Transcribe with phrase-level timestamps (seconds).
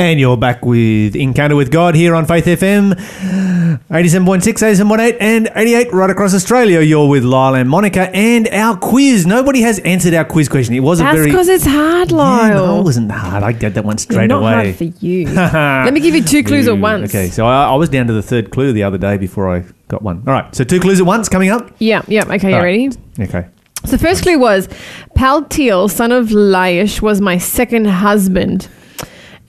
[0.00, 5.92] And you're back with Encounter with God here on Faith FM 87.6, 87.8, and 88
[5.92, 6.80] right across Australia.
[6.80, 9.26] You're with Lyle and Monica and our quiz.
[9.26, 10.74] Nobody has answered our quiz question.
[10.74, 11.26] It was a That's very.
[11.30, 12.48] because it's hard, Lyle.
[12.48, 13.42] Yeah, no, it wasn't hard.
[13.42, 14.52] I got that one straight Not away.
[14.72, 15.26] hard for you.
[15.34, 17.10] Let me give you two clues at once.
[17.10, 19.64] Okay, so I, I was down to the third clue the other day before I
[19.88, 20.24] got one.
[20.26, 21.72] All right, so two clues at once coming up.
[21.78, 22.24] Yeah, yeah.
[22.24, 22.88] Okay, you All right.
[22.88, 22.90] ready?
[23.20, 23.46] Okay.
[23.84, 24.66] So the first clue was
[25.14, 28.66] Paltiel, son of Laish, was my second husband.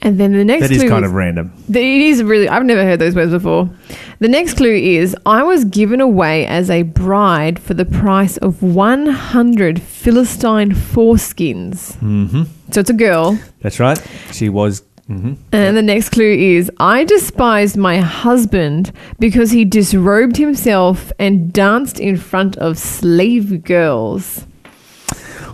[0.03, 1.51] And then the next clue That is clue kind was- of random.
[1.69, 3.69] It is really, I've never heard those words before.
[4.19, 8.63] The next clue is I was given away as a bride for the price of
[8.63, 11.95] 100 Philistine foreskins.
[11.99, 13.37] hmm So it's a girl.
[13.61, 14.01] That's right.
[14.31, 14.83] She was.
[15.07, 21.51] hmm And the next clue is I despised my husband because he disrobed himself and
[21.53, 24.47] danced in front of slave girls.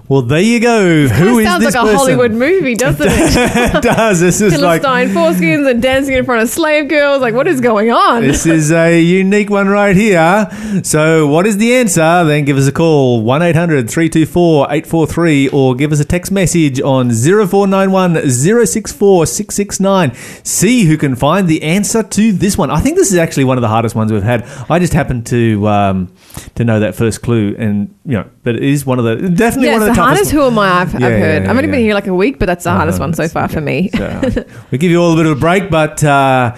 [0.10, 1.08] Well, there you go.
[1.08, 1.98] Who of sounds this like a person?
[1.98, 3.76] Hollywood movie, doesn't it?
[3.76, 4.22] it does.
[4.22, 7.22] This is like Philistine foreskins and dancing in front of slave girls.
[7.22, 8.22] Like, what is going on?
[8.22, 10.48] this is a unique one right here.
[10.84, 12.24] So, what is the answer?
[12.24, 16.80] Then give us a call 1 800 324 843 or give us a text message
[16.80, 20.14] on 0491 064 669.
[20.46, 22.72] See who can find the answer to this one.
[22.72, 24.44] I think this is actually one of the hardest ones we've had.
[24.70, 26.14] I just happened to um,
[26.56, 29.68] to know that first clue, and you know, but it is one of the definitely
[29.68, 31.44] yeah, one of the hardest Who Am I I've, I've heard.
[31.44, 31.76] yeah, I've only yeah.
[31.76, 33.90] been here like a week, but that's the hardest one so far for me.
[33.90, 36.56] So, we give you all a bit of a break, but uh,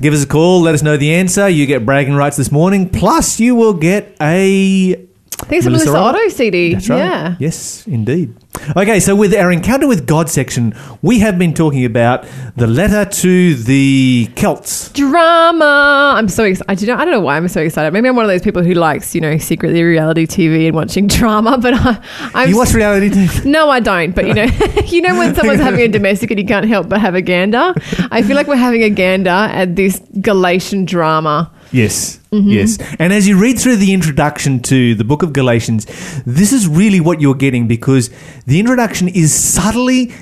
[0.00, 0.60] give us a call.
[0.60, 1.48] Let us know the answer.
[1.48, 2.88] You get bragging rights this morning.
[2.88, 5.07] Plus, you will get a.
[5.40, 6.28] I think it's a Melissa Melissa Otto?
[6.28, 6.74] CD.
[6.74, 6.98] That's right.
[6.98, 7.36] Yeah.
[7.38, 8.34] Yes, indeed.
[8.76, 13.08] Okay, so with our encounter with God section, we have been talking about the letter
[13.08, 14.90] to the Celts.
[14.90, 16.14] Drama.
[16.16, 16.68] I'm so excited.
[16.68, 17.92] I don't, know, I don't know why I'm so excited.
[17.92, 21.06] Maybe I'm one of those people who likes, you know, secretly reality TV and watching
[21.18, 22.02] drama, but I,
[22.34, 23.44] I'm you watch reality TV?
[23.58, 24.14] No, I don't.
[24.14, 24.44] But you know,
[24.86, 27.72] you know when someone's having a domestic and you can't help but have a gander.
[28.10, 31.52] I feel like we're having a gander at this Galatian drama.
[31.72, 32.48] Yes, Mm-hmm.
[32.50, 32.78] yes.
[32.98, 35.86] And as you read through the introduction to the book of Galatians,
[36.26, 38.10] this is really what you're getting because
[38.46, 40.12] the introduction is subtly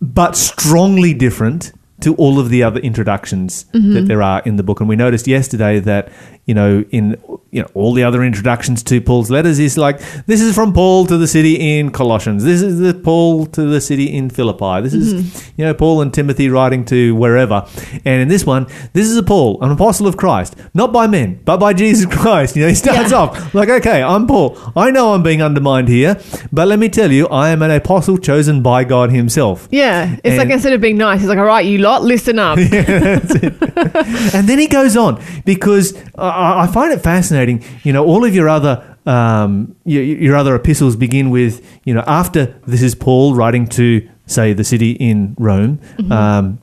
[0.00, 3.94] but strongly different to all of the other introductions Mm-hmm.
[3.94, 4.80] that there are in the book.
[4.80, 6.10] And we noticed yesterday that,
[6.46, 7.16] you know, in
[7.50, 11.04] you know, all the other introductions to Paul's letters is like this is from Paul
[11.06, 12.44] to the city in Colossians.
[12.44, 14.80] This is the Paul to the city in Philippi.
[14.82, 15.52] This is Mm-hmm.
[15.60, 17.66] you know Paul and Timothy writing to wherever.
[18.04, 21.40] And in this one, this is a Paul, an apostle of Christ, not by men,
[21.44, 22.54] but by Jesus Christ.
[22.56, 23.18] You know, he starts Yeah.
[23.18, 24.56] off like, okay, I'm Paul.
[24.76, 26.20] I know I'm being undermined here,
[26.52, 29.66] but let me tell you, I am an apostle chosen by God Himself.
[29.72, 32.38] Yeah, it's And- like instead of being nice, he's like, "All right, you lot, listen
[32.38, 32.58] up."
[34.34, 35.94] and then he goes on because
[36.36, 37.64] I, I find it fascinating.
[37.82, 42.04] You know, all of your other um, your, your other epistles begin with you know
[42.06, 45.80] after this is Paul writing to say the city in Rome.
[46.10, 46.60] Um,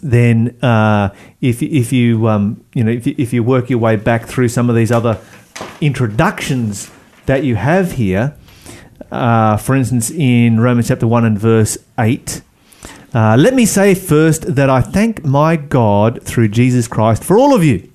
[0.00, 3.96] then uh, if if you um, you know if you, if you work your way
[3.96, 5.20] back through some of these other
[5.80, 6.90] introductions
[7.26, 8.36] that you have here,
[9.10, 12.42] uh, for instance, in Romans chapter one and verse eight.
[13.14, 17.54] Uh, let me say first that I thank my God through Jesus Christ for all
[17.54, 17.90] of you.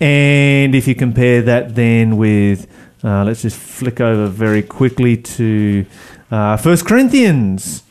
[0.00, 2.66] And if you compare that then with,
[3.04, 5.84] uh, let's just flick over very quickly to
[6.30, 7.82] uh, 1 Corinthians.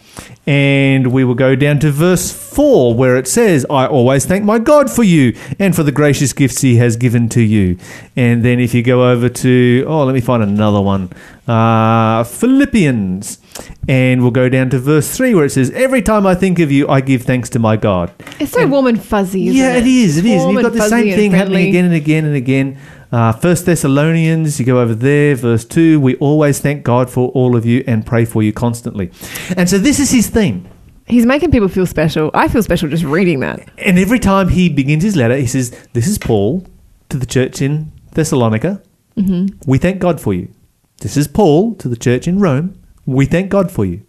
[0.47, 4.57] And we will go down to verse 4, where it says, I always thank my
[4.57, 7.77] God for you and for the gracious gifts he has given to you.
[8.15, 11.11] And then if you go over to, oh, let me find another one,
[11.47, 13.39] uh, Philippians.
[13.87, 16.71] And we'll go down to verse 3, where it says, Every time I think of
[16.71, 18.11] you, I give thanks to my God.
[18.39, 19.47] It's so warm and fuzzy.
[19.47, 20.17] Isn't yeah, it it is.
[20.17, 20.43] It is.
[20.43, 22.79] And you've got the same and thing happening again and again and again.
[23.11, 25.99] Uh, First Thessalonians, you go over there, verse two.
[25.99, 29.11] We always thank God for all of you and pray for you constantly.
[29.57, 30.67] And so this is his theme.
[31.07, 32.31] He's making people feel special.
[32.33, 33.69] I feel special just reading that.
[33.77, 36.65] And every time he begins his letter, he says, "This is Paul
[37.09, 38.81] to the church in Thessalonica.
[39.17, 39.69] Mm-hmm.
[39.69, 40.53] We thank God for you.
[41.01, 42.81] This is Paul to the church in Rome.
[43.05, 44.05] We thank God for you.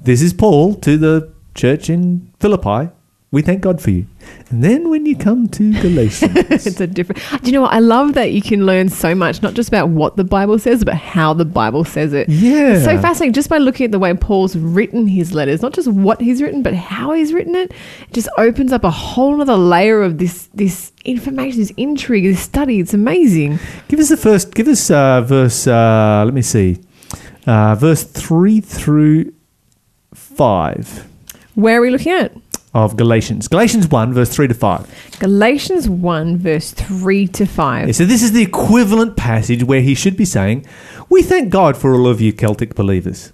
[0.00, 2.90] This is Paul to the church in Philippi.
[3.30, 4.06] We thank God for you."
[4.50, 7.20] And then when you come to Galatians, it's a different.
[7.42, 7.72] Do you know what?
[7.72, 10.84] I love that you can learn so much, not just about what the Bible says,
[10.84, 12.28] but how the Bible says it.
[12.28, 12.74] Yeah.
[12.74, 15.88] It's so fascinating just by looking at the way Paul's written his letters, not just
[15.88, 17.72] what he's written, but how he's written it.
[18.02, 22.40] It just opens up a whole other layer of this this information, this intrigue, this
[22.40, 22.80] study.
[22.80, 23.58] It's amazing.
[23.88, 24.54] Give us the first.
[24.54, 25.66] Give us uh, verse.
[25.66, 26.78] Uh, let me see.
[27.46, 29.32] Uh, verse three through
[30.14, 31.06] five
[31.54, 32.32] Where are we looking at?
[32.74, 33.48] Of Galatians.
[33.48, 34.86] Galatians one, verse three to five.
[35.18, 37.86] Galatians 1, verse 3 to 5.
[37.88, 40.64] Yeah, so this is the equivalent passage where he should be saying,
[41.08, 43.32] "We thank God for all of you Celtic believers."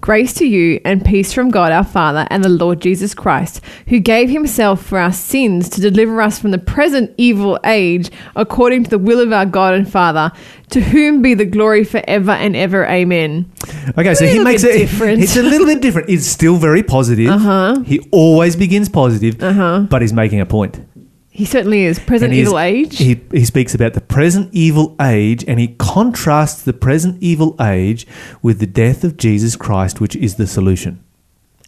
[0.00, 3.98] Grace to you and peace from God our Father and the Lord Jesus Christ, who
[4.00, 8.90] gave himself for our sins to deliver us from the present evil age, according to
[8.90, 10.32] the will of our God and Father,
[10.70, 12.86] to whom be the glory forever and ever.
[12.86, 13.50] Amen.
[13.98, 15.22] Okay, so he makes it different.
[15.22, 16.08] It's a little bit different.
[16.08, 17.28] It's still very positive.
[17.28, 17.80] Uh-huh.
[17.80, 19.86] He always begins positive, Uh-huh.
[19.90, 20.80] but he's making a point.
[21.40, 21.98] He certainly is.
[21.98, 22.98] Present evil age.
[22.98, 28.06] He, he speaks about the present evil age and he contrasts the present evil age
[28.42, 31.02] with the death of Jesus Christ, which is the solution.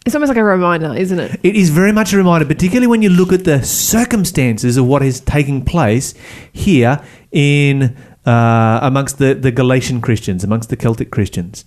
[0.05, 1.39] it's almost like a reminder, isn't it?
[1.41, 5.01] It is very much a reminder, particularly when you look at the circumstances of what
[5.01, 6.13] is taking place
[6.51, 7.97] here in
[8.27, 11.65] uh, amongst the, the Galatian Christians, amongst the Celtic Christians.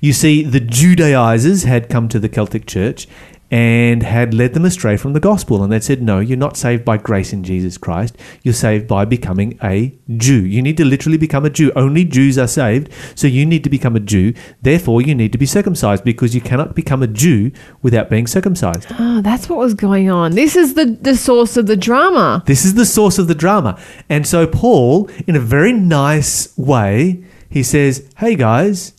[0.00, 3.06] You see, the Judaizers had come to the Celtic church
[3.50, 5.62] and had led them astray from the gospel.
[5.62, 8.16] And they said, No, you're not saved by grace in Jesus Christ.
[8.42, 10.44] You're saved by becoming a Jew.
[10.44, 11.70] You need to literally become a Jew.
[11.76, 12.90] Only Jews are saved.
[13.14, 14.34] So you need to become a Jew.
[14.62, 17.52] Therefore, you need to be circumcised because you cannot become a Jew
[17.82, 18.86] without being circumcised.
[18.98, 20.32] Oh, that's what was going on.
[20.32, 22.42] This is the, the source of the drama.
[22.46, 23.78] This is the source of the drama.
[24.08, 28.93] And so Paul, in a very nice way, he says, Hey guys,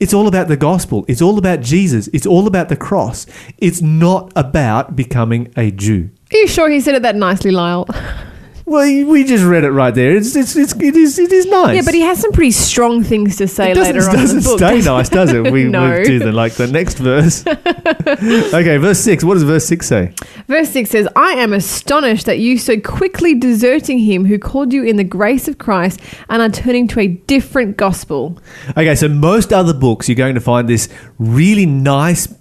[0.00, 1.04] it's all about the gospel.
[1.08, 2.08] It's all about Jesus.
[2.12, 3.26] It's all about the cross.
[3.58, 6.10] It's not about becoming a Jew.
[6.32, 7.86] Are you sure he said it that nicely, Lyle?
[8.66, 10.16] Well, we just read it right there.
[10.16, 11.76] It's, it's, it's, it, is, it is nice.
[11.76, 14.20] Yeah, but he has some pretty strong things to say it doesn't, later on in
[14.22, 14.58] doesn't the book.
[14.58, 15.44] stay nice, does it?
[15.52, 15.88] We No.
[15.88, 17.46] move to the, like the next verse.
[17.46, 19.22] okay, verse 6.
[19.22, 20.14] What does verse 6 say?
[20.48, 24.82] Verse 6 says, I am astonished that you so quickly deserting him who called you
[24.82, 26.00] in the grace of Christ
[26.30, 28.38] and are turning to a different gospel.
[28.70, 30.88] Okay, so most other books, you're going to find this
[31.18, 32.34] really nice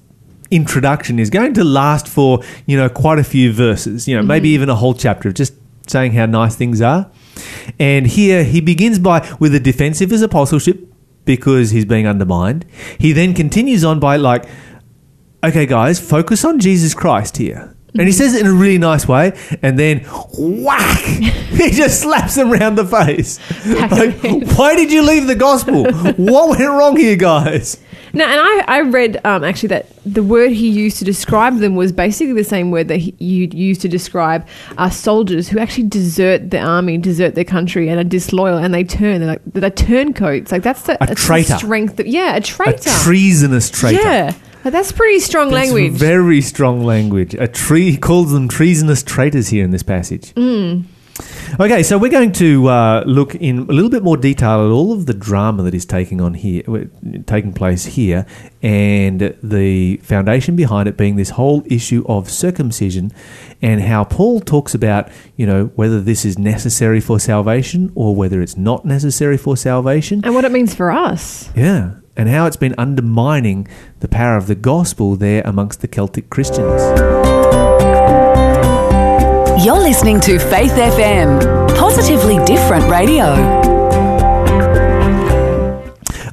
[0.51, 4.49] introduction is going to last for, you know, quite a few verses, you know, maybe
[4.49, 4.55] mm-hmm.
[4.55, 5.53] even a whole chapter of just
[5.87, 7.11] saying how nice things are.
[7.79, 10.87] And here he begins by with a defensive his apostleship
[11.25, 12.65] because he's being undermined.
[12.99, 14.45] He then continues on by like,
[15.43, 17.75] okay, guys, focus on Jesus Christ here.
[17.95, 20.03] And he says it in a really nice way, and then
[20.35, 20.99] whack!
[21.05, 23.39] he just slaps him around the face.
[23.67, 25.83] Like, why did you leave the gospel?
[26.17, 27.77] what went wrong here, guys?
[28.15, 31.75] Now, and I, I read um, actually that the word he used to describe them
[31.75, 35.85] was basically the same word that he, you used to describe uh, soldiers who actually
[35.87, 39.19] desert the army, desert their country, and are disloyal, and they turn.
[39.21, 40.51] They're like they're turncoats.
[40.51, 41.57] Like that's the, A that's the traitor.
[41.57, 41.99] strength.
[41.99, 42.89] Of, yeah, a A traitor.
[43.03, 43.99] treasonous traitor.
[44.01, 44.33] Yeah,
[44.63, 45.93] Like, that's pretty strong That's language.
[45.93, 47.33] very strong language.
[47.33, 50.33] A tree he calls them treasonous traitors here in this passage.
[50.35, 50.83] Mm.
[51.59, 54.91] Okay, so we're going to uh, look in a little bit more detail at all
[54.91, 56.63] of the drama that is taking on here,
[57.27, 58.25] taking place here,
[58.63, 63.11] and the foundation behind it being this whole issue of circumcision,
[63.61, 68.41] and how Paul talks about, you know, whether this is necessary for salvation or whether
[68.41, 70.21] it's not necessary for salvation.
[70.23, 71.51] and what it means for us.
[71.55, 73.67] Yeah, and how it's been undermining
[73.99, 76.81] the power of the gospel there amongst the Celtic Christians.
[79.83, 83.33] Listening to Faith FM, positively different radio.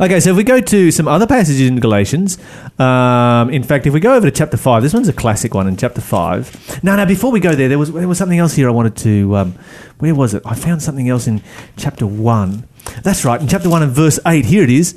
[0.00, 2.38] Okay, so if we go to some other passages in Galatians,
[2.78, 5.66] um, in fact, if we go over to chapter five, this one's a classic one
[5.66, 6.80] in chapter five.
[6.84, 8.96] No, no, before we go there, there was there was something else here I wanted
[8.98, 9.36] to.
[9.36, 9.54] Um,
[9.98, 10.44] where was it?
[10.46, 11.42] I found something else in
[11.76, 12.68] chapter one.
[13.02, 14.44] That's right, in chapter one and verse eight.
[14.44, 14.96] Here it is.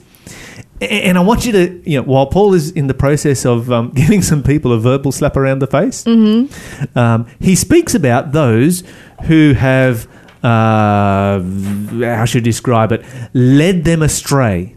[0.82, 3.92] And I want you to, you know, while Paul is in the process of um,
[3.96, 6.06] giving some people a verbal slap around the face,
[6.96, 8.84] um, he speaks about those
[9.26, 10.08] who have,
[10.44, 14.76] uh, how should I describe it, led them astray.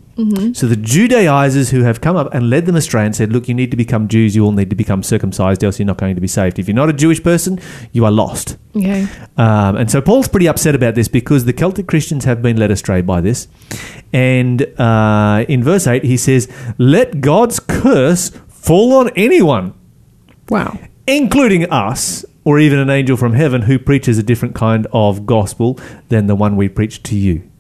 [0.55, 3.55] So the Judaizers who have come up and led them astray and said, look, you
[3.55, 6.21] need to become Jews, you all need to become circumcised, else you're not going to
[6.23, 6.59] be saved.
[6.59, 7.61] If you're not a Jewish person,
[7.93, 8.57] you are lost.
[8.75, 9.07] Okay.
[9.37, 12.71] Um, and so Paul's pretty upset about this because the Celtic Christians have been led
[12.71, 13.47] astray by this.
[14.11, 19.75] And uh, in verse 8, he says, Let God's curse fall on anyone,
[20.49, 20.79] Wow.
[21.07, 25.79] including us, or even an angel from heaven who preaches a different kind of gospel
[26.09, 27.51] than the one we preach to you.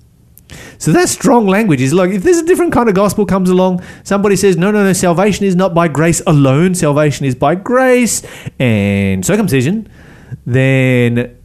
[0.79, 1.81] So that's strong language.
[1.81, 4.83] Is like if there's a different kind of gospel comes along, somebody says, no, no,
[4.83, 6.75] no, salvation is not by grace alone.
[6.75, 8.23] Salvation is by grace
[8.59, 9.89] and circumcision.
[10.45, 11.37] Then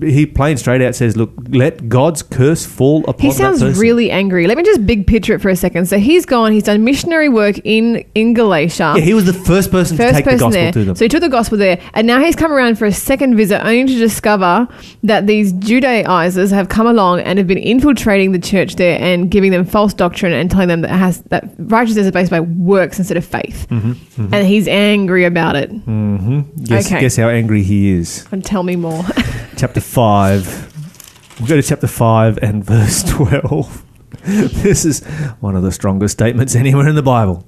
[0.00, 4.46] he plain straight out says, look, let God's curse fall upon He sounds really angry.
[4.46, 5.86] Let me just big picture it for a second.
[5.86, 6.52] So he's gone.
[6.52, 8.94] He's done missionary work in in Galatia.
[8.96, 10.72] yeah, he was the first person to First take the person gospel there.
[10.72, 10.96] to them.
[10.96, 13.64] So he took the gospel there, and now he's come around for a second visit,
[13.64, 14.66] only to discover
[15.04, 19.50] that these Judaizers have come along and have been infiltrating the church there and giving
[19.52, 23.16] them false doctrine and telling them that has that righteousness is based by works instead
[23.16, 23.66] of faith.
[23.70, 25.70] Mm-hmm, And he's angry about it.
[25.70, 27.00] hmm Guess, Okay.
[27.00, 28.26] guess how angry he is.
[28.32, 29.04] And tell me more.
[29.56, 31.38] chapter 5.
[31.40, 33.84] We'll go to chapter 5 and verse 12.
[34.24, 35.04] this is
[35.40, 37.44] one of the strongest statements anywhere in the Bible.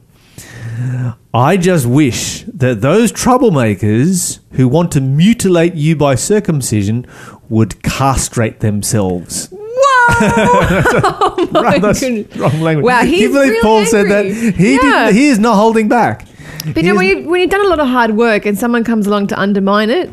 [1.35, 7.07] I just wish that those troublemakers who want to mutilate you by circumcision
[7.49, 9.49] would castrate themselves.
[9.51, 9.61] Whoa!
[11.05, 12.37] oh my Rather goodness.
[12.61, 12.85] language.
[12.85, 14.27] Wow, he's believe really Paul said that?
[14.27, 15.11] He Yeah.
[15.11, 16.27] he is not holding back.
[16.67, 18.85] But you know, when, you, when you've done a lot of hard work and someone
[18.85, 20.11] comes along to undermine it,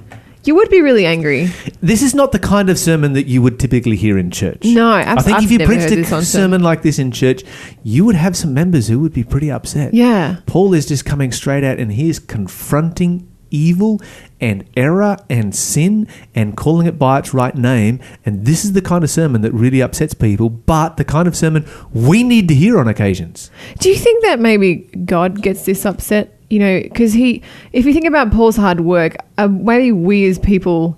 [0.47, 1.49] you would be really angry.
[1.81, 4.63] This is not the kind of sermon that you would typically hear in church.
[4.63, 6.99] No, I abs- think I've if you never preached heard a on sermon like this
[6.99, 7.43] in church,
[7.83, 9.93] you would have some members who would be pretty upset.
[9.93, 10.37] Yeah.
[10.45, 14.01] Paul is just coming straight out and he is confronting evil
[14.39, 17.99] and error and sin and calling it by its right name.
[18.25, 21.35] And this is the kind of sermon that really upsets people, but the kind of
[21.35, 23.49] sermon we need to hear on occasions.
[23.79, 24.75] Do you think that maybe
[25.05, 26.36] God gets this upset?
[26.49, 30.39] You know, because he, if you think about Paul's hard work, uh, maybe we as
[30.39, 30.97] people,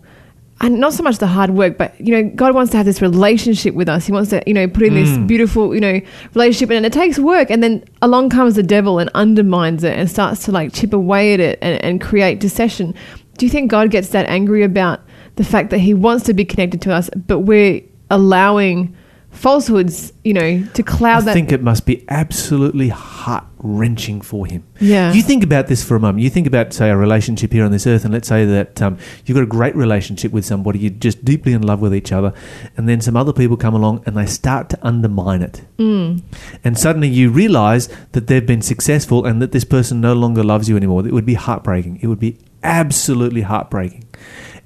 [0.62, 3.01] and not so much the hard work, but you know, God wants to have this
[3.01, 4.06] relationship with us.
[4.06, 6.01] He wants to, you know, put in this beautiful, you know,
[6.34, 7.50] relationship, and it takes work.
[7.50, 11.34] And then along comes the devil and undermines it and starts to like chip away
[11.34, 12.94] at it and, and create dissension.
[13.38, 15.01] Do you think God gets that angry about
[15.38, 18.96] the fact that He wants to be connected to us, but we're allowing
[19.32, 21.32] falsehoods, you know, to cloud I that?
[21.32, 24.63] I think it must be absolutely heart wrenching for him.
[24.80, 25.13] Yeah.
[25.13, 26.24] You think about this for a moment.
[26.24, 28.98] You think about, say, a relationship here on this earth, and let's say that um,
[29.25, 32.34] you've got a great relationship with somebody, you're just deeply in love with each other,
[32.78, 35.62] and then some other people come along and they start to undermine it.
[35.78, 36.22] Mm.
[36.63, 40.70] And suddenly you realize that they've been successful and that this person no longer loves
[40.70, 41.06] you anymore.
[41.06, 42.00] It would be heartbreaking.
[42.01, 44.06] It would be absolutely heartbreaking.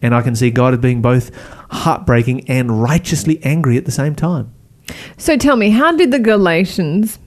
[0.01, 1.31] And I can see God as being both
[1.69, 4.53] heartbreaking and righteously angry at the same time.
[5.17, 7.19] So tell me, how did the Galatians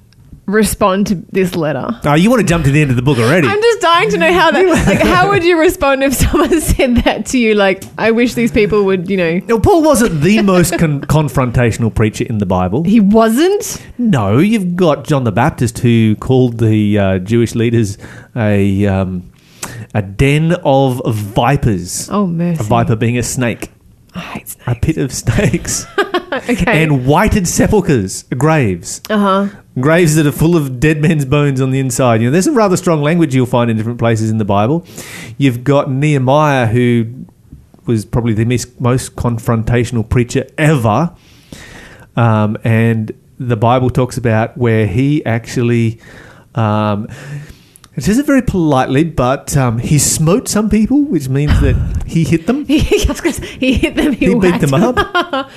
[0.47, 1.89] respond to this letter?
[2.05, 3.47] Oh, you want to jump to the end of the book already?
[3.47, 4.67] I'm just dying to know how that.
[4.87, 7.55] Like, how would you respond if someone said that to you?
[7.55, 9.39] Like, I wish these people would, you know.
[9.47, 12.85] Now, Paul wasn't the most con- confrontational preacher in the Bible.
[12.85, 13.85] He wasn't.
[13.99, 17.99] No, you've got John the Baptist who called the uh, Jewish leaders
[18.35, 19.31] a um,
[19.95, 22.09] a den of vipers.
[22.11, 22.61] Oh mercy!
[22.61, 23.71] A viper being a snake,
[24.17, 25.87] I hate a pit of snakes,
[26.33, 26.83] Okay.
[26.83, 29.61] and whited sepulchres, graves, uh huh.
[29.79, 32.21] graves that are full of dead men's bones on the inside.
[32.21, 34.85] You know, there's some rather strong language you'll find in different places in the Bible.
[35.39, 37.27] You've got Nehemiah who
[37.87, 38.45] was probably the
[38.81, 41.15] most confrontational preacher ever.
[42.17, 46.01] Um, and the Bible talks about where he actually,
[46.55, 47.07] um,
[47.97, 52.25] it says it very politely, but um, he smote some people, which means that he
[52.25, 52.65] hit them.
[52.67, 54.13] He, I was gonna say, he hit them.
[54.13, 54.97] He, He beat them up.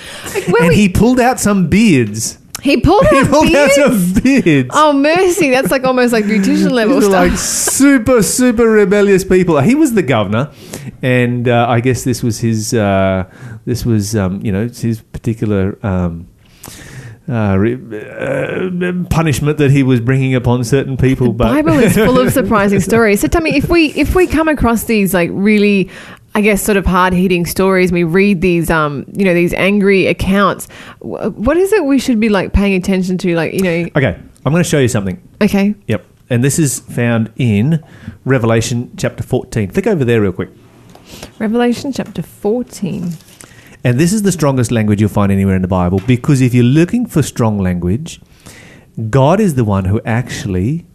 [0.50, 2.38] Like, and we- he pulled out some beards.
[2.62, 3.76] he pulled He out pulled out beards.
[3.76, 4.70] some beards.
[4.74, 5.50] Oh mercy!
[5.50, 7.14] That's like almost like beautician level stuff.
[7.14, 9.60] like super, super rebellious people.
[9.62, 10.52] He was the governor,
[11.02, 12.74] and uh, I guess this was his.
[12.74, 13.26] Uh,
[13.66, 16.28] this was, um, you know, his particular um,
[17.30, 21.28] uh, uh, punishment that he was bringing upon certain people.
[21.28, 23.20] The but Bible is full of surprising stories.
[23.22, 25.90] So tell me, if we if we come across these like really,
[26.36, 30.08] I guess, sort of hard hitting stories, we read these, um, you know, these angry
[30.08, 30.68] accounts.
[31.00, 33.36] wh- What is it we should be like paying attention to?
[33.36, 35.22] Like, you know, okay, I'm going to show you something.
[35.42, 37.84] okay, Yep, and this is found in
[38.26, 39.70] Revelation chapter 14.
[39.72, 40.50] Flick over there real quick.
[41.40, 43.12] Revelation chapter fourteen.
[43.84, 46.64] And this is the strongest language you'll find anywhere in the Bible because if you're
[46.64, 48.20] looking for strong language,
[49.10, 50.86] God is the one who actually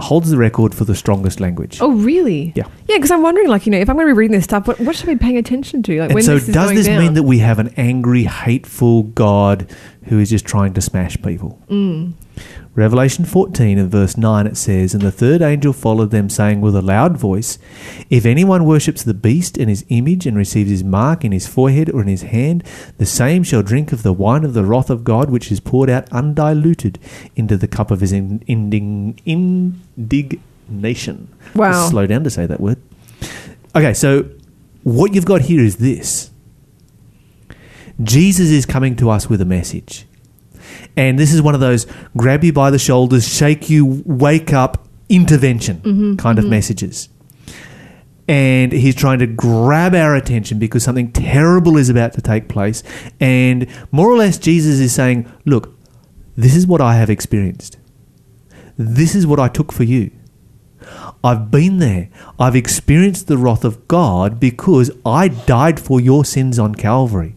[0.00, 1.78] holds the record for the strongest language.
[1.80, 2.52] Oh, really?
[2.54, 2.68] Yeah.
[2.86, 4.68] Yeah, because I'm wondering, like, you know, if I'm going to be reading this stuff,
[4.68, 6.00] what, what should I be paying attention to?
[6.00, 7.00] Like, and when so, this is does this down?
[7.00, 11.60] mean that we have an angry, hateful God who is just trying to smash people?
[11.68, 12.12] Mm.
[12.78, 16.76] Revelation 14 and verse 9 it says, And the third angel followed them, saying with
[16.76, 17.58] a loud voice,
[18.08, 21.90] If anyone worships the beast and his image and receives his mark in his forehead
[21.90, 22.62] or in his hand,
[22.96, 25.90] the same shall drink of the wine of the wrath of God, which is poured
[25.90, 27.00] out undiluted
[27.34, 29.74] into the cup of his in- indignation.
[31.56, 31.72] Wow.
[31.72, 32.80] Just slow down to say that word.
[33.74, 34.30] Okay, so
[34.84, 36.30] what you've got here is this
[38.00, 40.06] Jesus is coming to us with a message.
[40.96, 44.86] And this is one of those grab you by the shoulders, shake you, wake up,
[45.08, 46.16] intervention mm-hmm.
[46.16, 46.50] kind of mm-hmm.
[46.50, 47.08] messages.
[48.26, 52.82] And he's trying to grab our attention because something terrible is about to take place.
[53.18, 55.74] And more or less, Jesus is saying, Look,
[56.36, 57.78] this is what I have experienced.
[58.76, 60.10] This is what I took for you.
[61.24, 62.10] I've been there.
[62.38, 67.34] I've experienced the wrath of God because I died for your sins on Calvary.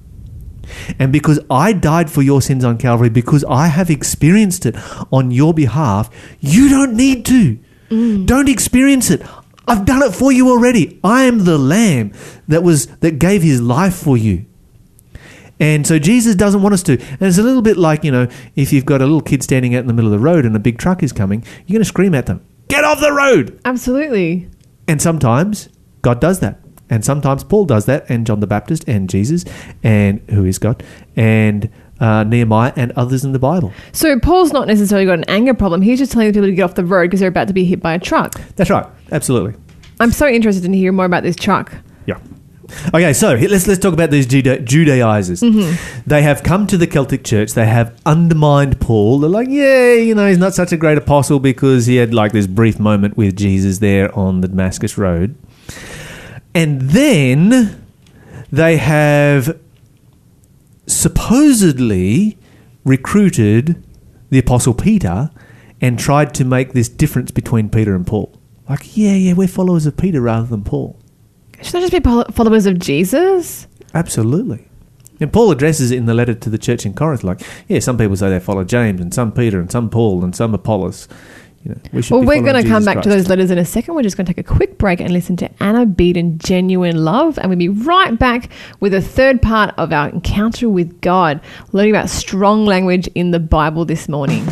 [1.00, 4.76] And because I died for your sins on Calvary, because I have experienced it
[5.12, 6.10] on your behalf,
[6.40, 7.60] you don't need to.
[7.90, 8.26] Mm.
[8.26, 9.22] Don't experience it.
[9.68, 11.00] I've done it for you already.
[11.04, 12.14] I am the lamb
[12.48, 14.46] that was that gave his life for you.
[15.60, 16.94] And so Jesus doesn't want us to.
[16.94, 19.76] And it's a little bit like, you know, if you've got a little kid standing
[19.76, 21.84] out in the middle of the road and a big truck is coming, you're going
[21.84, 22.44] to scream at them.
[22.68, 23.60] Get off the road.
[23.64, 24.50] Absolutely.
[24.88, 25.70] And sometimes
[26.02, 26.61] God does that.
[26.92, 29.46] And sometimes Paul does that, and John the Baptist, and Jesus,
[29.82, 30.84] and who is God,
[31.16, 31.70] and
[32.00, 33.72] uh, Nehemiah, and others in the Bible.
[33.94, 35.82] So Paul's not necessarily got an anger problem.
[35.82, 37.64] He's just telling the people to get off the road because they're about to be
[37.64, 38.34] hit by a truck.
[38.58, 38.86] That's right.
[39.12, 39.60] Absolutely.
[40.00, 41.72] I'm so interested in hear more about this truck.
[42.06, 42.18] Yeah.
[42.94, 45.42] Okay, so let's let's talk about these Juda- Judaizers.
[46.08, 47.54] They have come to the Celtic Church.
[47.54, 49.20] They have undermined Paul.
[49.20, 52.32] They're like, yeah, you know, he's not such a great apostle because he had like
[52.32, 55.36] this brief moment with Jesus there on the Damascus Road.
[56.54, 57.86] And then
[58.52, 59.60] they have
[60.88, 62.38] supposedly
[62.84, 63.84] recruited
[64.30, 65.32] the apostle Peter
[65.80, 68.38] and tried to make this difference between Peter and Paul.
[68.70, 71.00] Like, yeah, yeah, we're followers of Peter rather than Paul.
[71.62, 73.68] Should they just be followers of Jesus?
[73.94, 74.68] Absolutely.
[75.20, 77.98] And Paul addresses it in the letter to the church in Corinth, like, yeah, some
[77.98, 81.08] people say they follow James, and some Peter, and some Paul, and some Apollos.
[81.64, 83.66] You know, we should Well, we're going to come back to those letters in a
[83.66, 83.94] second.
[83.94, 87.38] We're just going to take a quick break and listen to Anna Beeden, Genuine Love.
[87.38, 88.50] And we'll be right back
[88.80, 91.40] with a third part of our encounter with God,
[91.72, 94.46] learning about strong language in the Bible this morning.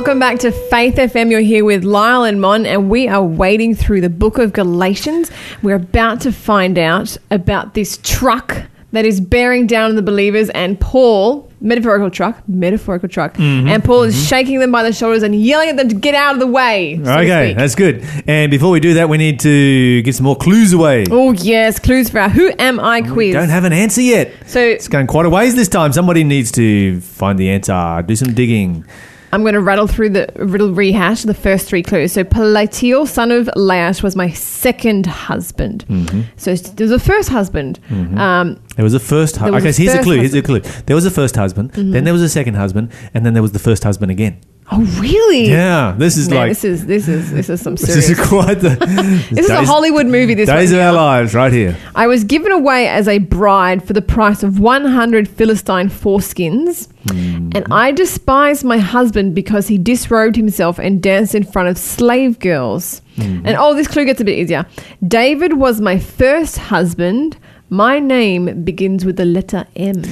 [0.00, 1.30] Welcome back to Faith FM.
[1.30, 5.30] You're here with Lyle and Mon, and we are wading through the book of Galatians.
[5.62, 10.48] We're about to find out about this truck that is bearing down on the believers,
[10.50, 13.68] and Paul, metaphorical truck, metaphorical truck, Mm-hmm.
[13.68, 16.32] and Paul is shaking them by the shoulders and yelling at them to get out
[16.32, 16.98] of the way.
[17.04, 18.02] so Okay, that's good.
[18.26, 21.04] And before we do that, we need to get some more clues away.
[21.10, 23.34] Oh, yes, clues for our Who Am I quiz.
[23.34, 24.32] Don't have an answer yet.
[24.46, 25.92] so It's going quite a ways this time.
[25.92, 28.86] Somebody needs to find the answer, do some digging.
[29.32, 32.12] I'm going to rattle through the riddle rehash the first three clues.
[32.12, 35.84] So Palatiel, son of Laish, was my second husband.
[35.88, 36.22] Mm-hmm.
[36.36, 37.78] So there's a first husband.
[37.90, 39.62] Um, There was a first husband.
[39.62, 40.18] Okay, so here's a clue.
[40.18, 40.60] Here's a clue.
[40.86, 43.52] There was a first husband, then there was a second husband, and then there was
[43.52, 44.40] the first husband again.
[44.72, 45.48] Oh, really?
[45.48, 48.06] Yeah, this is Man, like this is this is this is some serious.
[48.08, 48.70] this is quite the
[49.30, 50.34] this is a Hollywood movie.
[50.34, 51.76] This days one of our lives right here.
[51.94, 57.48] I was given away as a bride for the price of 100 Philistine foreskins, Hmm.
[57.54, 62.38] and I despised my husband because he disrobed himself and danced in front of slave
[62.38, 63.00] girls.
[63.16, 63.40] Hmm.
[63.46, 64.66] And oh, this clue gets a bit easier.
[65.06, 67.38] David was my first husband.
[67.70, 70.02] My name begins with the letter M.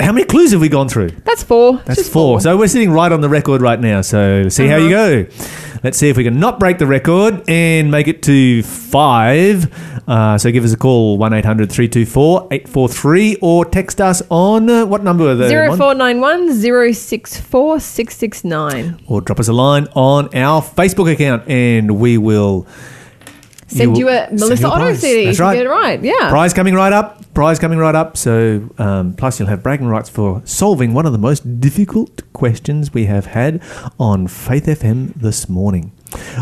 [0.00, 1.10] How many clues have we gone through?
[1.24, 1.76] That's four.
[1.84, 2.40] That's Just four.
[2.40, 4.00] So we're sitting right on the record right now.
[4.00, 5.26] So see how you go.
[5.84, 9.72] Let's see if we can not break the record and make it to five.
[10.08, 14.86] Uh, so give us a call 1 800 324 843 or text us on uh,
[14.86, 15.48] what number are they?
[15.48, 19.00] Zero four nine one zero six four six six nine.
[19.06, 22.66] Or drop us a line on our Facebook account and we will.
[23.76, 25.26] Send you, will- a Melissa Otto CD.
[25.26, 25.54] That's right.
[25.54, 26.02] Get it right.
[26.02, 26.28] Yeah.
[26.28, 27.32] Prize coming right up.
[27.34, 28.16] Prize coming right up.
[28.16, 32.92] So, um, plus, you'll have bragging rights for solving one of the most difficult questions
[32.92, 33.62] we have had
[33.98, 35.92] on Faith FM this morning.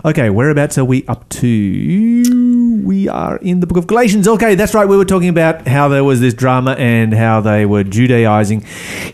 [0.04, 2.82] Okay, whereabouts are we up to?
[2.84, 4.26] We are in the book of Galatians.
[4.26, 4.86] Okay, that's right.
[4.88, 8.64] We were talking about how there was this drama and how they were Judaizing.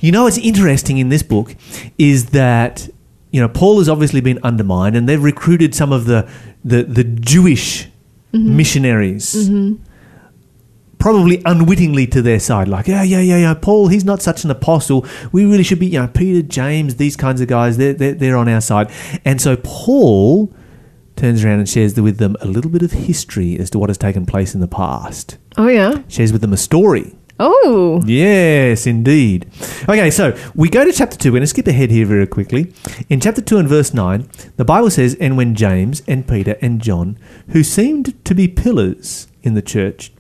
[0.01, 1.55] You know, what's interesting in this book
[1.99, 2.89] is that
[3.33, 6.27] you know Paul has obviously been undermined, and they've recruited some of the
[6.65, 7.89] the, the Jewish
[8.37, 8.57] Mm-hmm.
[8.57, 9.83] missionaries mm-hmm.
[10.99, 12.69] probably unwittingly to their side.
[12.69, 15.07] Like, yeah, yeah, yeah, yeah, Paul, he's not such an apostle.
[15.33, 18.37] We really should be, you know, Peter, James, these kinds of guys, they're, they're, they're
[18.37, 18.91] on our side.
[19.25, 20.55] And so Paul
[21.17, 23.99] turns around and shares with them a little bit of history as to what has
[23.99, 25.39] taken place in the past.
[25.57, 26.03] Oh yeah.
[26.09, 27.16] Shares with them a story.
[27.39, 28.03] Oh.
[28.07, 29.51] Yes, indeed.
[29.89, 31.31] Okay, so we go to chapter 2.
[31.31, 32.73] We're going to skip ahead here very quickly.
[33.11, 36.81] In chapter 2 and verse 9, the Bible says, And when James and Peter and
[36.81, 37.19] John,
[37.49, 40.13] who seemed to be pillars in the church,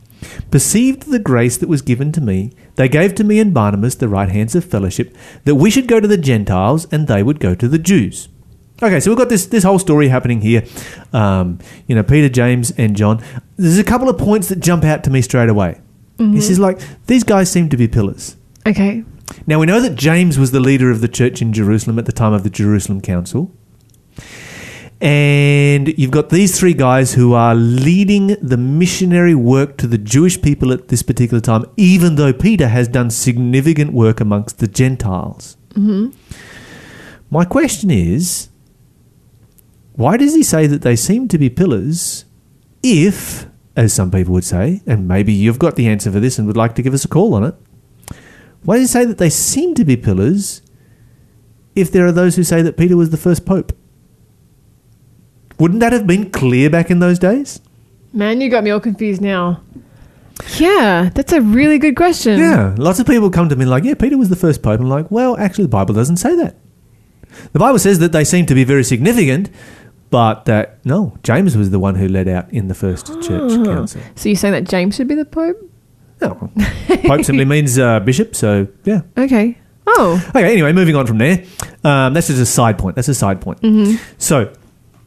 [0.50, 4.08] perceived the grace that was given to me, they gave to me and Barnabas the
[4.08, 7.54] right hands of fellowship, that we should go to the Gentiles and they would go
[7.54, 8.28] to the Jews.
[8.82, 10.62] Okay, so we've got this this whole story happening here.
[11.10, 13.24] Um, you know, Peter, James, and John.
[13.56, 15.80] There's a couple of points that jump out to me straight away.
[16.18, 16.62] He says, mm-hmm.
[16.62, 18.36] like, these guys seem to be pillars.
[18.66, 19.04] Okay.
[19.46, 22.12] Now, we know that James was the leader of the church in Jerusalem at the
[22.12, 23.52] time of the Jerusalem Council.
[25.00, 30.40] And you've got these three guys who are leading the missionary work to the Jewish
[30.40, 35.58] people at this particular time, even though Peter has done significant work amongst the Gentiles.
[35.74, 36.16] Mm-hmm.
[37.30, 38.48] My question is
[39.96, 42.24] why does he say that they seem to be pillars
[42.82, 46.46] if, as some people would say, and maybe you've got the answer for this and
[46.46, 47.54] would like to give us a call on it,
[48.64, 50.62] why do you say that they seem to be pillars
[51.74, 53.76] if there are those who say that Peter was the first pope?
[55.58, 57.60] Wouldn't that have been clear back in those days?
[58.12, 59.62] Man, you got me all confused now.
[60.56, 62.38] Yeah, that's a really good question.
[62.38, 64.80] Yeah, lots of people come to me like, yeah, Peter was the first pope.
[64.80, 66.56] I'm like, well, actually, the Bible doesn't say that.
[67.52, 69.50] The Bible says that they seem to be very significant,
[70.16, 74.00] but that, no, James was the one who led out in the first church council.
[74.14, 75.58] So you're saying that James should be the Pope?
[76.22, 76.50] No,
[77.04, 79.02] pope simply means uh, bishop, so yeah.
[79.18, 79.58] Okay.
[79.86, 80.18] Oh.
[80.30, 81.44] Okay, anyway, moving on from there.
[81.84, 82.96] Um, that's just a side point.
[82.96, 83.58] That's a side point.
[84.16, 84.54] So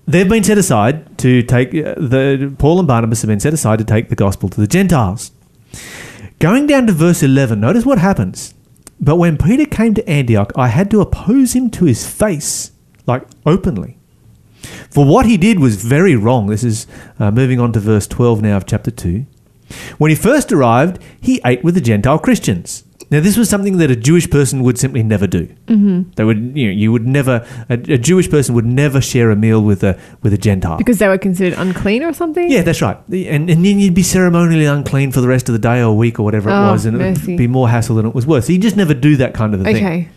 [0.05, 3.79] they've been set aside to take uh, the Paul and Barnabas have been set aside
[3.79, 5.31] to take the gospel to the Gentiles.
[6.37, 8.53] Going down to verse eleven, notice what happens.
[9.01, 12.73] But when Peter came to Antioch, I had to oppose him to his face,
[13.07, 13.98] like openly.
[14.89, 16.47] For what he did was very wrong.
[16.47, 16.87] This is
[17.19, 19.25] uh, moving on to verse 12 now of chapter 2.
[19.97, 22.83] When he first arrived, he ate with the Gentile Christians.
[23.11, 25.47] Now, this was something that a Jewish person would simply never do.
[25.65, 26.11] Mm-hmm.
[26.15, 29.35] They would, you know, you would never, a, a Jewish person would never share a
[29.35, 30.77] meal with a with a Gentile.
[30.77, 32.51] Because they were considered unclean or something?
[32.51, 32.97] Yeah, that's right.
[33.07, 36.19] And, and then you'd be ceremonially unclean for the rest of the day or week
[36.19, 38.45] or whatever it Oh, was, and it would be more hassle than it was worth.
[38.45, 39.75] So you just never do that kind of a thing.
[39.77, 40.09] Okay.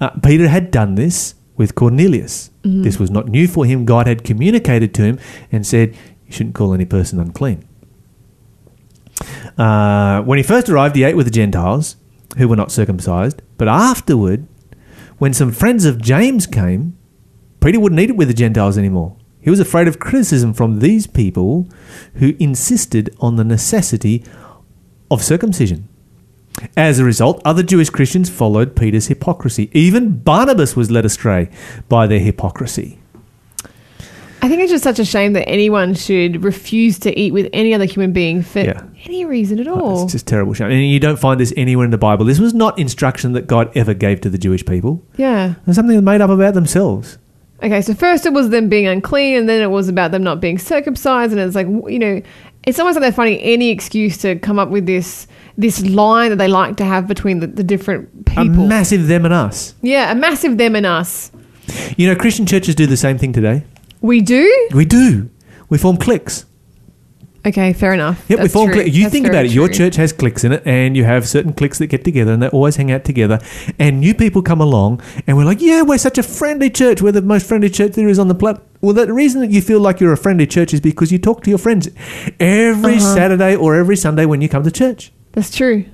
[0.00, 2.50] Uh, Peter had done this with Cornelius.
[2.68, 2.82] Mm-hmm.
[2.82, 3.84] This was not new for him.
[3.84, 5.18] God had communicated to him
[5.50, 7.66] and said, You shouldn't call any person unclean.
[9.56, 11.96] Uh, when he first arrived, he ate with the Gentiles
[12.36, 13.42] who were not circumcised.
[13.56, 14.46] But afterward,
[15.18, 16.96] when some friends of James came,
[17.60, 19.16] Peter wouldn't eat it with the Gentiles anymore.
[19.40, 21.68] He was afraid of criticism from these people
[22.14, 24.24] who insisted on the necessity
[25.10, 25.88] of circumcision.
[26.76, 29.70] As a result, other Jewish Christians followed Peter's hypocrisy.
[29.72, 31.50] Even Barnabas was led astray
[31.88, 32.98] by their hypocrisy.
[34.40, 37.74] I think it's just such a shame that anyone should refuse to eat with any
[37.74, 38.82] other human being for Yeah.
[39.04, 40.04] any reason at uh, all.
[40.04, 40.70] It's just terrible shame.
[40.70, 42.24] And you don't find this anywhere in the Bible.
[42.24, 45.02] This was not instruction that God ever gave to the Jewish people.
[45.16, 45.54] yeah.
[45.66, 47.18] It's something they made up about themselves.
[47.60, 50.40] Okay, so first it was them being unclean, and then it was about them not
[50.40, 52.22] being circumcised, and it's like you know,
[52.62, 55.26] it's almost like they're finding any excuse to come up with this
[55.58, 58.64] this line that they like to have between the, the different people.
[58.64, 59.74] A massive them and us.
[59.82, 61.30] yeah, a massive them and us.
[61.98, 63.64] You know, Christian churches do the same thing today.
[64.00, 64.68] We do.
[64.72, 65.28] We do.
[65.68, 66.46] We form cliques.
[67.46, 68.24] Okay, fair enough.
[68.28, 68.94] Yep, we form cliques.
[68.96, 69.52] You That's think about it.
[69.52, 72.42] Your church has cliques in it, and you have certain cliques that get together, and
[72.42, 73.38] they always hang out together.
[73.78, 77.00] And new people come along, and we're like, "Yeah, we're such a friendly church.
[77.02, 79.60] We're the most friendly church there is on the planet." Well, the reason that you
[79.62, 81.88] feel like you're a friendly church is because you talk to your friends
[82.38, 83.14] every Uh-huh.
[83.14, 85.12] Saturday or every Sunday when you come to church.
[85.32, 85.84] That's true.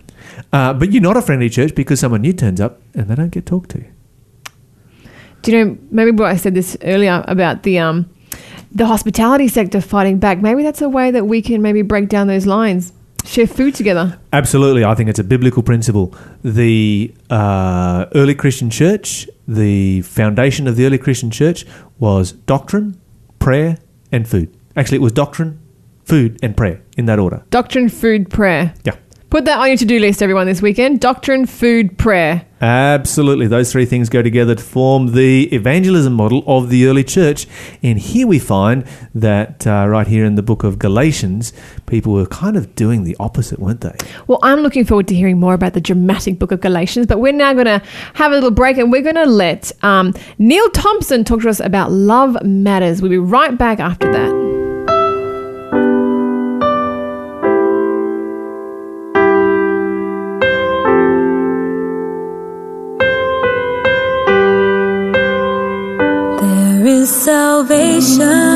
[0.53, 3.31] Uh, but you're not a friendly church because someone new turns up and they don't
[3.31, 3.85] get talked to.
[5.43, 5.79] Do you know?
[5.91, 8.09] Maybe what I said this earlier about the um,
[8.73, 10.41] the hospitality sector fighting back.
[10.41, 12.93] Maybe that's a way that we can maybe break down those lines.
[13.25, 14.19] Share food together.
[14.33, 16.15] Absolutely, I think it's a biblical principle.
[16.43, 21.65] The uh, early Christian church, the foundation of the early Christian church
[21.99, 23.01] was doctrine,
[23.39, 23.79] prayer,
[24.13, 24.55] and food.
[24.77, 25.59] Actually, it was doctrine,
[26.05, 27.45] food, and prayer in that order.
[27.51, 28.75] Doctrine, food, prayer.
[28.85, 28.97] Yeah.
[29.35, 31.01] Put that on your to do list, everyone, this weekend.
[31.01, 32.47] Doctrine, food, prayer.
[32.61, 33.49] Absolutely.
[33.49, 37.49] Those three things go together to form the evangelism model of the early church.
[37.83, 41.53] And here we find that uh, right here in the book of Galatians,
[41.87, 43.97] people were kind of doing the opposite, weren't they?
[44.29, 47.33] Well, I'm looking forward to hearing more about the dramatic book of Galatians, but we're
[47.33, 47.83] now going to
[48.15, 51.59] have a little break and we're going to let um, Neil Thompson talk to us
[51.59, 53.03] about love matters.
[53.03, 54.64] We'll be right back after that.
[67.63, 68.54] Salvation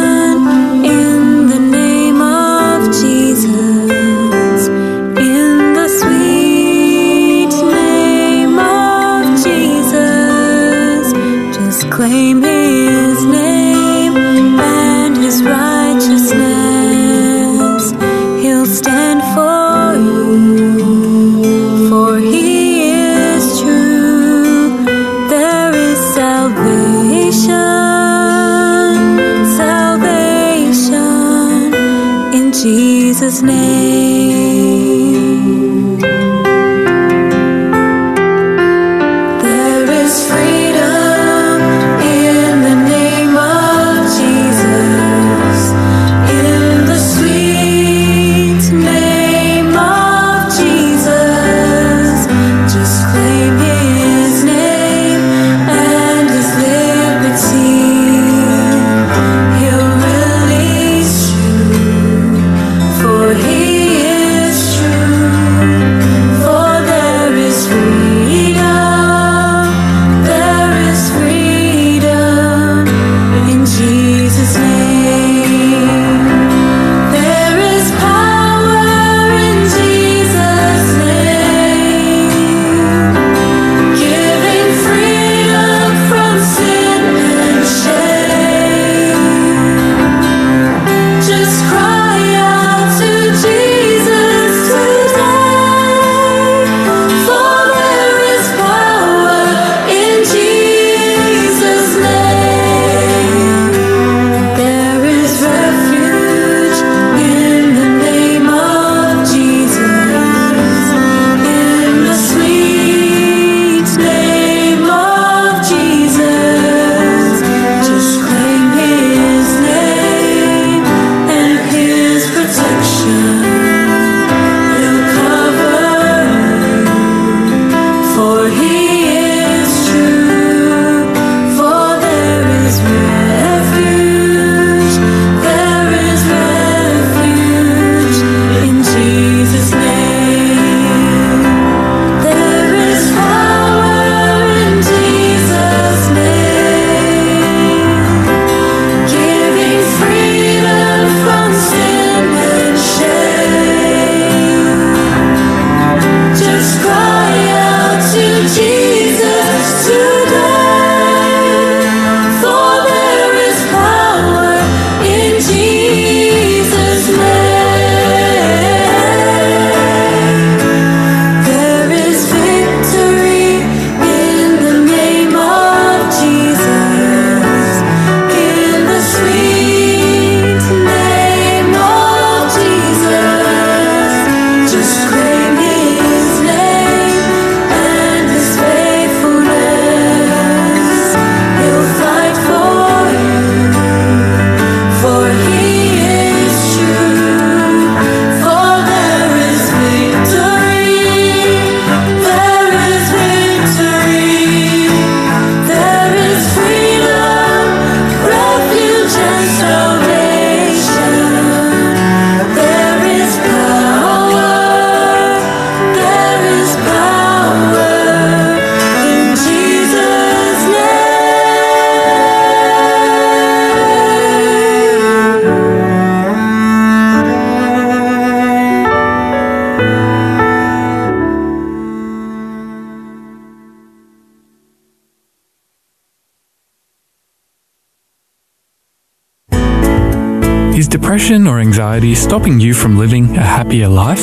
[241.58, 244.20] or anxiety stopping you from living a happier life?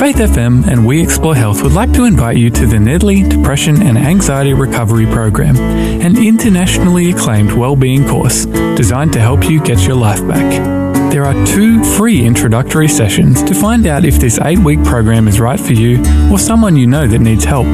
[0.00, 3.82] Faith FM and We Explore Health would like to invite you to the Nedley Depression
[3.82, 9.96] and Anxiety Recovery Program, an internationally acclaimed well-being course designed to help you get your
[9.96, 10.50] life back.
[11.12, 15.40] There are two free introductory sessions to find out if this eight week program is
[15.40, 17.66] right for you or someone you know that needs help.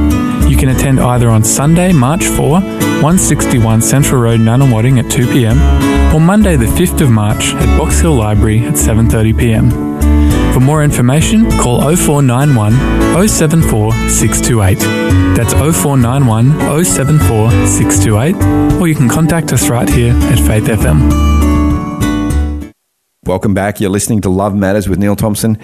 [0.48, 5.59] You can attend either on Sunday, March 4, 161 Central Road, Nunawading at 2 pm,
[6.14, 9.70] or Monday, the 5th of March at Box Hill Library at 7:30 pm.
[10.54, 12.72] For more information, call 0491
[13.28, 14.78] 074 628.
[15.37, 22.72] That's 0491 074 628, or you can contact us right here at Faith FM.
[23.24, 23.80] Welcome back.
[23.80, 25.59] You're listening to Love Matters with Neil Thompson.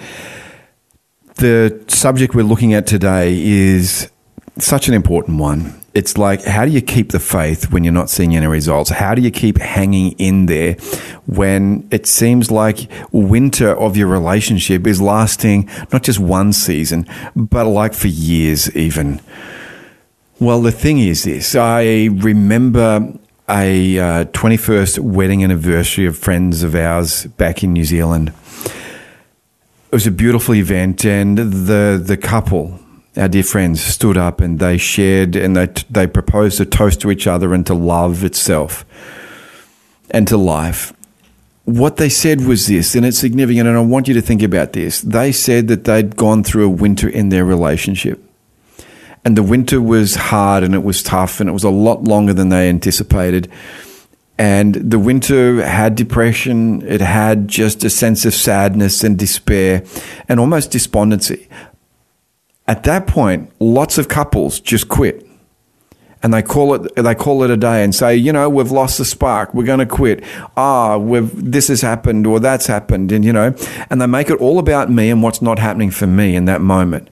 [1.35, 4.11] The subject we're looking at today is
[4.57, 5.79] such an important one.
[5.93, 8.89] It's like, how do you keep the faith when you're not seeing any results?
[8.89, 10.73] How do you keep hanging in there
[11.27, 17.65] when it seems like winter of your relationship is lasting not just one season, but
[17.65, 19.21] like for years even?
[20.39, 23.13] Well, the thing is this I remember
[23.47, 28.33] a uh, 21st wedding anniversary of friends of ours back in New Zealand.
[28.65, 32.79] It was a beautiful event, and the the couple,
[33.15, 37.11] our dear friends, stood up and they shared and they they proposed a toast to
[37.11, 38.85] each other and to love itself
[40.11, 40.93] and to life.
[41.65, 44.73] What they said was this, and it's significant, and I want you to think about
[44.73, 44.99] this.
[44.99, 48.21] They said that they'd gone through a winter in their relationship
[49.25, 52.33] and the winter was hard and it was tough and it was a lot longer
[52.33, 53.49] than they anticipated.
[54.37, 59.83] And the winter had depression, it had just a sense of sadness and despair
[60.27, 61.47] and almost despondency.
[62.67, 65.27] At that point, lots of couples just quit.
[66.21, 68.97] And they call it they call it a day and say, you know, we've lost
[68.97, 69.53] the spark.
[69.53, 70.23] We're going to quit.
[70.55, 73.53] Ah, we've this has happened or that's happened, and you know,
[73.89, 76.61] and they make it all about me and what's not happening for me in that
[76.61, 77.09] moment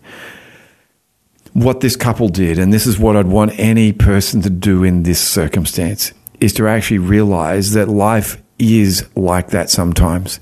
[1.53, 5.03] what this couple did, and this is what I'd want any person to do in
[5.03, 10.39] this circumstance, is to actually realize that life is like that sometimes.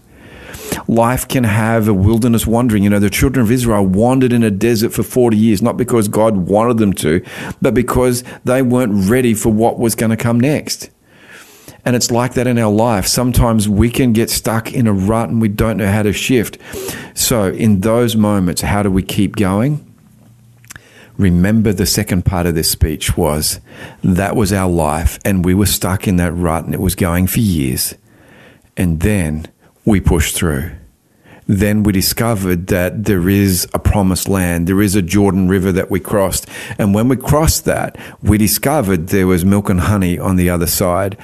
[0.88, 2.84] Life can have a wilderness wandering.
[2.84, 6.08] You know, the children of Israel wandered in a desert for 40 years, not because
[6.08, 7.24] God wanted them to,
[7.62, 10.90] but because they weren't ready for what was going to come next.
[11.86, 13.08] And it's like that in our life.
[13.08, 16.58] Sometimes we can get stuck in a rut and we don't know how to shift.
[17.14, 19.86] So, in those moments, how do we keep going?
[21.20, 23.60] remember the second part of this speech was
[24.02, 27.28] that was our life and we were stuck in that rut and it was going
[27.28, 27.94] for years.
[28.78, 29.46] And then
[29.90, 30.72] we pushed through.
[31.48, 34.68] Then we discovered that there is a promised land.
[34.68, 36.48] There is a Jordan River that we crossed.
[36.78, 40.68] And when we crossed that, we discovered there was milk and honey on the other
[40.68, 41.18] side.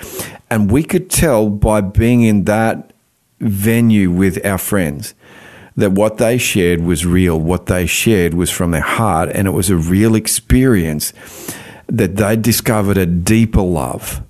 [0.50, 2.92] And we could tell by being in that
[3.40, 5.14] venue with our friends
[5.76, 7.40] that what they shared was real.
[7.40, 11.14] What they shared was from their heart, and it was a real experience
[11.88, 14.25] that they'd discovered a deeper love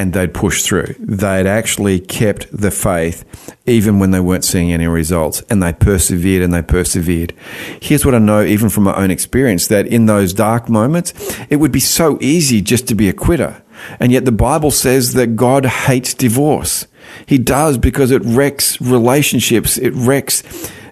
[0.00, 0.94] and they'd push through.
[0.98, 3.22] They'd actually kept the faith
[3.66, 7.34] even when they weren't seeing any results and they persevered and they persevered.
[7.82, 11.12] Here's what I know, even from my own experience, that in those dark moments,
[11.50, 13.62] it would be so easy just to be a quitter.
[13.98, 16.86] And yet the Bible says that God hates divorce.
[17.26, 19.76] He does because it wrecks relationships.
[19.76, 20.42] It wrecks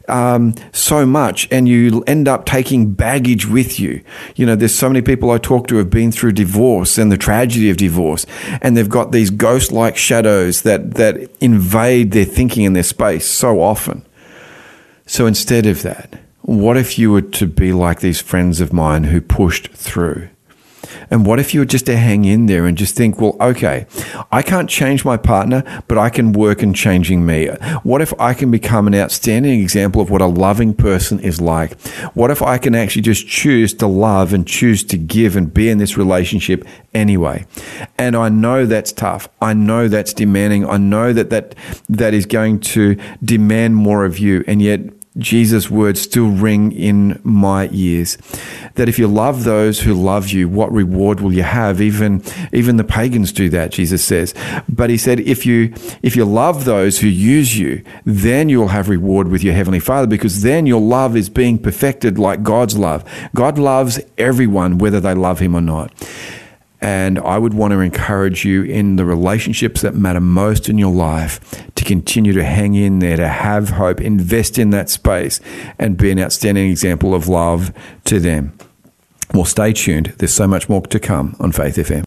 [0.09, 4.03] um, so much, and you end up taking baggage with you.
[4.37, 7.17] You know, there's so many people I talk to have been through divorce and the
[7.17, 8.27] tragedy of divorce,
[8.61, 13.61] and they've got these ghost-like shadows that that invade their thinking and their space so
[13.61, 14.05] often.
[15.07, 19.05] So instead of that, what if you were to be like these friends of mine
[19.05, 20.29] who pushed through?
[21.11, 23.87] And what if you were just to hang in there and just think, well, okay,
[24.31, 27.49] I can't change my partner, but I can work in changing me?
[27.83, 31.81] What if I can become an outstanding example of what a loving person is like?
[32.15, 35.69] What if I can actually just choose to love and choose to give and be
[35.69, 36.65] in this relationship
[36.95, 37.47] anyway?
[37.97, 39.29] And I know that's tough.
[39.41, 40.69] I know that's demanding.
[40.69, 41.55] I know that that,
[41.89, 44.45] that is going to demand more of you.
[44.47, 44.81] And yet,
[45.19, 48.17] Jesus' words still ring in my ears.
[48.75, 51.81] That if you love those who love you, what reward will you have?
[51.81, 54.35] Even, even the pagans do that, Jesus says.
[54.69, 58.89] But he said, if you, if you love those who use you, then you'll have
[58.89, 63.05] reward with your heavenly Father because then your love is being perfected like God's love.
[63.35, 65.93] God loves everyone, whether they love him or not.
[66.81, 70.93] And I would want to encourage you in the relationships that matter most in your
[70.93, 71.41] life
[71.75, 75.41] to continue to hang in there, to have hope, invest in that space,
[75.79, 77.73] and be an outstanding example of love
[78.05, 78.57] to them.
[79.35, 80.15] Well, stay tuned.
[80.19, 82.05] There's so much more to come on Faith FM.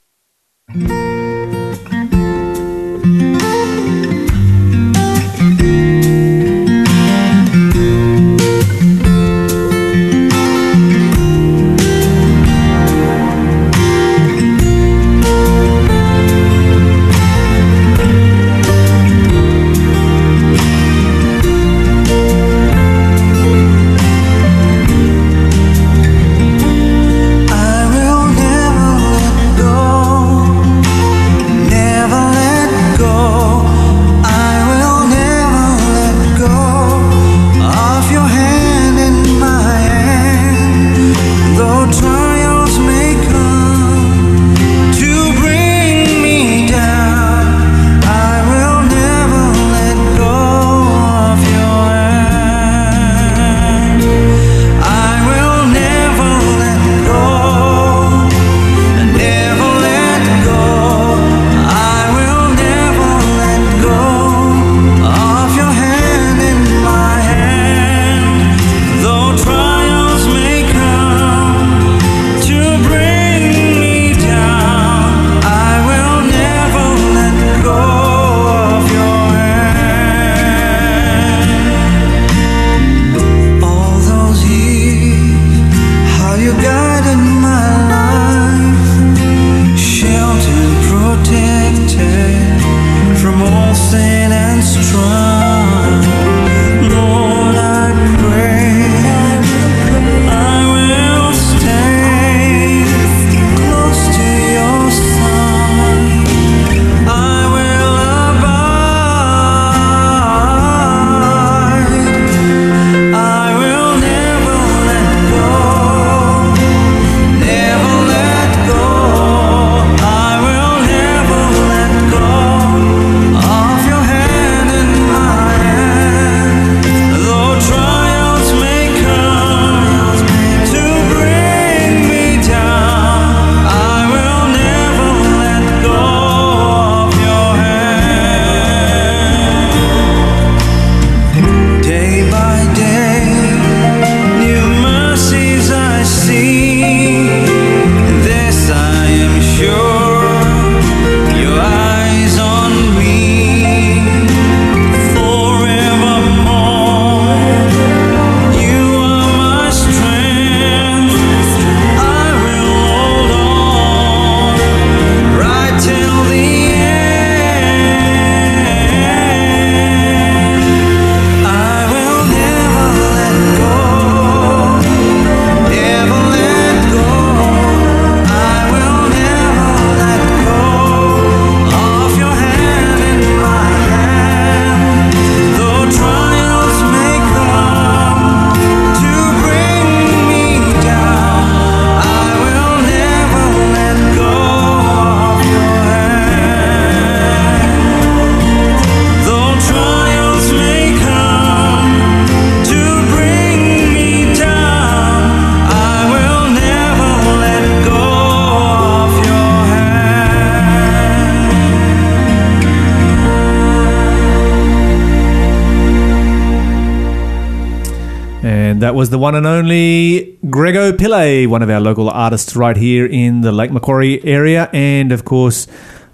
[219.11, 223.51] The one and only Grego Pillay, one of our local artists right here in the
[223.51, 224.69] Lake Macquarie area.
[224.71, 225.67] And of course,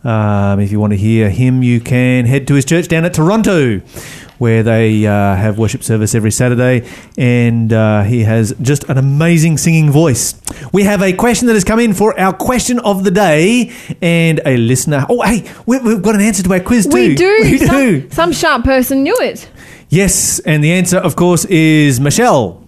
[0.04, 3.14] um, if you want to hear him, you can head to his church down at
[3.14, 3.82] Toronto,
[4.40, 6.90] where they uh, have worship service every Saturday.
[7.20, 10.34] And uh, he has just an amazing singing voice.
[10.74, 14.42] We have a question that has come in for our question of the day, and
[14.44, 15.06] a listener.
[15.08, 16.94] Oh, hey, we, we've got an answer to our quiz too.
[16.94, 17.40] We do.
[17.44, 18.10] We some, do.
[18.10, 19.48] Some sharp person knew it.
[19.90, 22.67] Yes, and the answer, of course, is Michelle.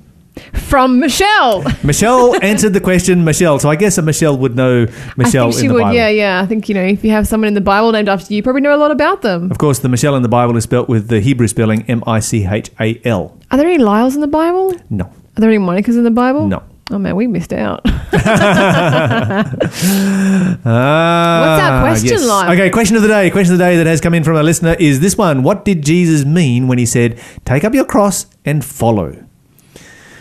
[0.53, 1.63] From Michelle.
[1.83, 3.59] Michelle answered the question, Michelle.
[3.59, 4.85] So I guess a Michelle would know
[5.17, 5.81] Michelle I think she would.
[5.81, 5.95] Bible.
[5.95, 6.41] Yeah, yeah.
[6.41, 8.43] I think you know if you have someone in the Bible named after you, you
[8.43, 9.51] probably know a lot about them.
[9.51, 12.19] Of course, the Michelle in the Bible is spelt with the Hebrew spelling M I
[12.19, 13.37] C H A L.
[13.51, 14.75] Are there any Lyles in the Bible?
[14.89, 15.05] No.
[15.05, 16.47] Are there any Monica's in the Bible?
[16.47, 16.63] No.
[16.91, 17.81] Oh man, we missed out.
[20.65, 22.51] Ah, What's our question, Lyle?
[22.51, 23.29] Okay, question of the day.
[23.29, 25.43] Question of the day that has come in from a listener is this one.
[25.43, 29.25] What did Jesus mean when he said, Take up your cross and follow?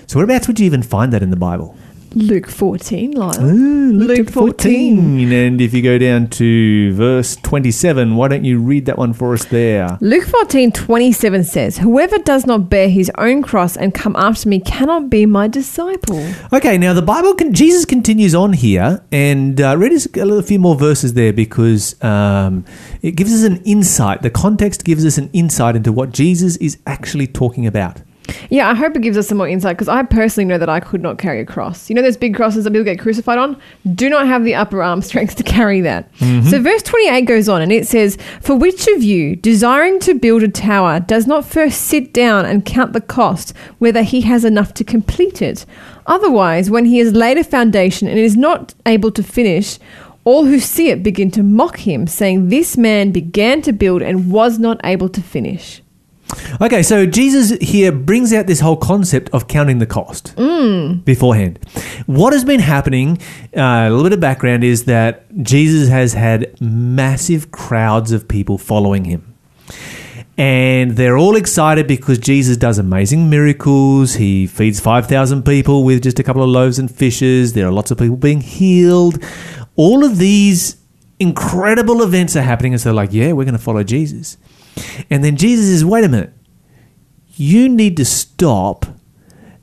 [0.08, 1.76] So, whereabouts would you even find that in the Bible?
[2.14, 3.42] Luke 14, Lyle.
[3.42, 5.30] Luke 14.
[5.30, 9.34] And if you go down to verse 27, why don't you read that one for
[9.34, 9.98] us there?
[10.00, 14.60] Luke 14, 27 says, Whoever does not bear his own cross and come after me
[14.60, 16.26] cannot be my disciple.
[16.54, 20.40] Okay, now the Bible, can, Jesus continues on here and uh, read us a, little,
[20.40, 22.64] few more verses there because um,
[23.02, 24.22] it gives us an insight.
[24.22, 28.00] The context gives us an insight into what Jesus is actually talking about.
[28.50, 30.80] Yeah, I hope it gives us some more insight because I personally know that I
[30.80, 31.88] could not carry a cross.
[31.88, 33.60] You know, those big crosses that people get crucified on?
[33.94, 36.12] Do not have the upper arm strength to carry that.
[36.16, 36.48] Mm-hmm.
[36.48, 40.42] So, verse 28 goes on and it says, For which of you, desiring to build
[40.42, 44.74] a tower, does not first sit down and count the cost, whether he has enough
[44.74, 45.64] to complete it?
[46.06, 49.78] Otherwise, when he has laid a foundation and is not able to finish,
[50.24, 54.30] all who see it begin to mock him, saying, This man began to build and
[54.30, 55.82] was not able to finish.
[56.60, 60.34] Okay, so Jesus here brings out this whole concept of counting the cost
[61.04, 61.58] beforehand.
[62.06, 63.18] What has been happening,
[63.56, 68.58] uh, a little bit of background, is that Jesus has had massive crowds of people
[68.58, 69.34] following him.
[70.36, 74.14] And they're all excited because Jesus does amazing miracles.
[74.14, 77.54] He feeds 5,000 people with just a couple of loaves and fishes.
[77.54, 79.22] There are lots of people being healed.
[79.74, 80.76] All of these
[81.18, 82.72] incredible events are happening.
[82.72, 84.36] And so, they're like, yeah, we're going to follow Jesus.
[85.10, 86.32] And then Jesus says, wait a minute.
[87.26, 88.86] You need to stop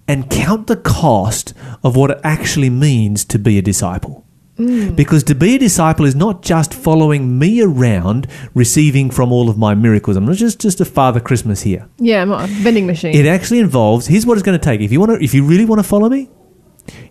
[0.07, 1.53] and count the cost
[1.84, 4.26] of what it actually means to be a disciple.
[4.57, 4.95] Mm.
[4.95, 9.57] Because to be a disciple is not just following me around, receiving from all of
[9.57, 10.16] my miracles.
[10.16, 11.89] I'm not just, just a Father Christmas here.
[11.97, 13.13] Yeah, I'm not a vending machine.
[13.13, 14.07] It actually involves.
[14.07, 14.80] Here's what it's going to take.
[14.80, 16.30] If you want to, if you really want to follow me,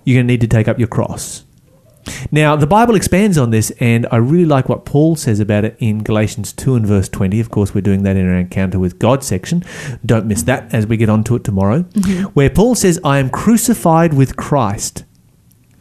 [0.05, 1.45] you're going to need to take up your cross.
[2.31, 5.77] Now, the Bible expands on this, and I really like what Paul says about it
[5.79, 7.41] in Galatians 2 and verse 20.
[7.41, 9.65] Of course, we're doing that in our encounter with God section.
[10.05, 12.25] Don't miss that as we get onto it tomorrow, mm-hmm.
[12.35, 15.05] where Paul says, I am crucified with Christ.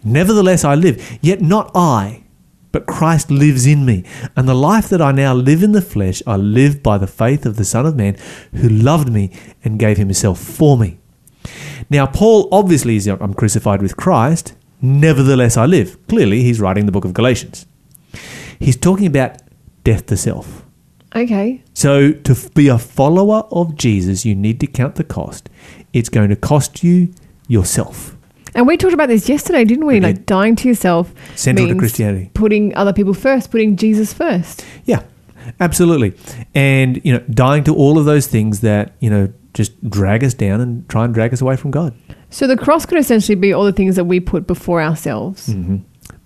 [0.04, 2.24] Nevertheless, I live, yet not I,
[2.72, 4.04] but Christ lives in me.
[4.36, 7.46] And the life that I now live in the flesh, I live by the faith
[7.46, 8.18] of the Son of Man
[8.56, 9.32] who loved me
[9.64, 11.00] and gave himself for me.
[11.90, 14.54] Now, Paul obviously is, I'm crucified with Christ.
[14.84, 15.98] Nevertheless, I live.
[16.08, 17.66] Clearly, he's writing the book of Galatians.
[18.60, 19.38] He's talking about
[19.86, 20.66] death to self.
[21.16, 21.64] okay.
[21.74, 25.50] So, to be a follower of Jesus, you need to count the cost.
[25.94, 27.14] It's going to cost you
[27.48, 28.18] yourself.
[28.56, 29.96] And we talked about this yesterday, didn't we?
[29.96, 30.26] We like did.
[30.26, 31.14] dying to yourself.
[31.36, 32.30] Central to Christianity.
[32.34, 34.66] Putting other people first, putting Jesus first.
[34.84, 35.04] Yeah,
[35.62, 36.14] absolutely.
[36.54, 40.34] And, you know, dying to all of those things that, you know, just drag us
[40.34, 41.96] down and try and drag us away from God.
[42.34, 45.54] So the cross could essentially be all the things that we put before ourselves.
[45.54, 45.78] hmm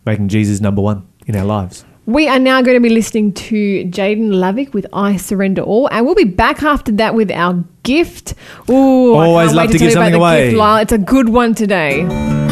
[0.05, 1.84] Making Jesus number one in our lives.
[2.05, 6.05] We are now going to be listening to Jaden Lavick with I Surrender All, and
[6.05, 8.34] we'll be back after that with our gift.
[8.70, 10.45] Ooh, I Always love to tell give something the away.
[10.45, 10.82] Gift, Lyle.
[10.82, 12.47] It's a good one today.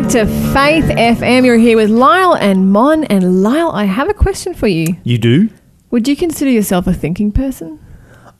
[0.00, 1.44] Back to Faith FM.
[1.44, 3.04] You're here with Lyle and Mon.
[3.04, 4.96] And Lyle, I have a question for you.
[5.04, 5.50] You do?
[5.92, 7.78] Would you consider yourself a thinking person?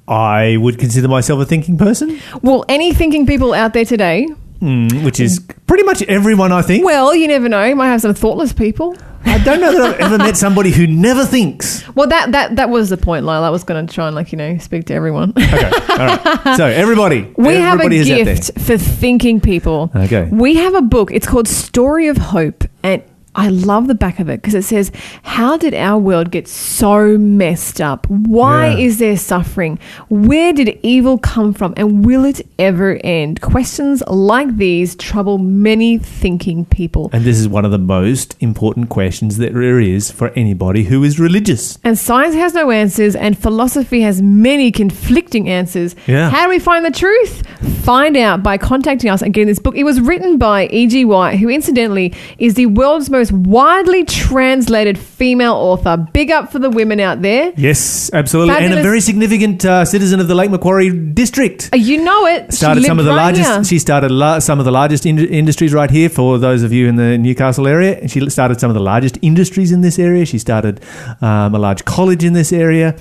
[0.08, 4.26] I would consider myself a thinking person, Well, any thinking people out there today?
[4.60, 5.38] mm, which is
[5.68, 6.84] pretty much everyone, I think.
[6.84, 7.62] Well, you never know.
[7.62, 8.96] You might have some thoughtless people.
[9.24, 11.83] I don't know that I've ever met somebody who never thinks.
[11.94, 13.44] Well, that that that was the point, Lyle.
[13.44, 15.32] I was going to try and like you know speak to everyone.
[15.36, 16.56] Okay, all right.
[16.56, 17.32] So, everybody.
[17.36, 19.90] we have a everybody is out gift for thinking people.
[19.94, 20.28] Okay.
[20.30, 21.10] We have a book.
[21.12, 23.02] It's called Story of Hope, and
[23.36, 27.18] I love the back of it because it says, "How did our world get so
[27.18, 28.06] messed up?
[28.08, 28.78] Why Yeah.
[28.86, 29.78] is there suffering?
[30.08, 31.74] Where did evil come from?
[31.76, 37.10] And will it ever end?" Questions like these trouble many thinking people.
[37.12, 41.02] And this is one of the most important questions that there is for anybody who
[41.02, 41.78] is religious.
[41.82, 45.96] And science has no answers, and philosophy has many conflicting answers.
[46.06, 46.30] Yeah.
[46.30, 47.42] How do we find the truth?
[47.82, 49.76] Find out by contacting us and getting this book.
[49.76, 51.04] It was written by E.G.
[51.04, 55.96] White, who incidentally is the world's most widely translated female author.
[56.12, 57.52] Big up for the women out there.
[57.56, 58.54] Yes, absolutely.
[58.56, 61.70] And a very significant uh, citizen of the Lake Macquarie district.
[61.72, 62.46] Uh, You know it.
[62.50, 63.50] She started some of the right largest.
[63.50, 63.64] here.
[63.64, 66.08] She started la- some of the largest in- industries right here.
[66.08, 69.18] For those of you in the Newcastle area, And she started some of the largest
[69.22, 70.24] industries in this area.
[70.26, 70.80] She started
[71.20, 72.96] um, a large college in this area.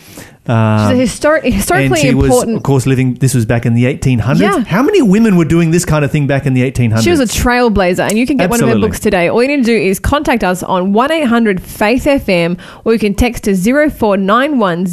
[0.45, 2.57] She's a Um, histori- and historically she was, important.
[2.57, 3.13] of course, living.
[3.13, 4.41] This was back in the 1800s.
[4.41, 4.65] Yeah.
[4.65, 7.03] How many women were doing this kind of thing back in the 1800s?
[7.05, 9.29] She was a trailblazer, and you can get one of her books today.
[9.29, 12.99] All you need to do is contact us on 1 800 Faith FM, or you
[12.99, 14.85] can text to 0491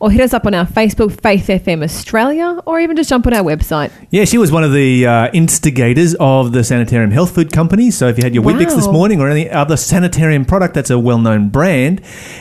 [0.00, 3.34] or hit us up on our Facebook, Faith FM Australia, or even just jump on
[3.34, 3.92] our website.
[4.10, 7.92] Yeah, she was one of the uh, instigators of the Sanitarium Health Food Company.
[7.92, 10.98] So if you had your Weet-Bix this morning or any other sanitarium product, that's a
[10.98, 12.00] well-known brand.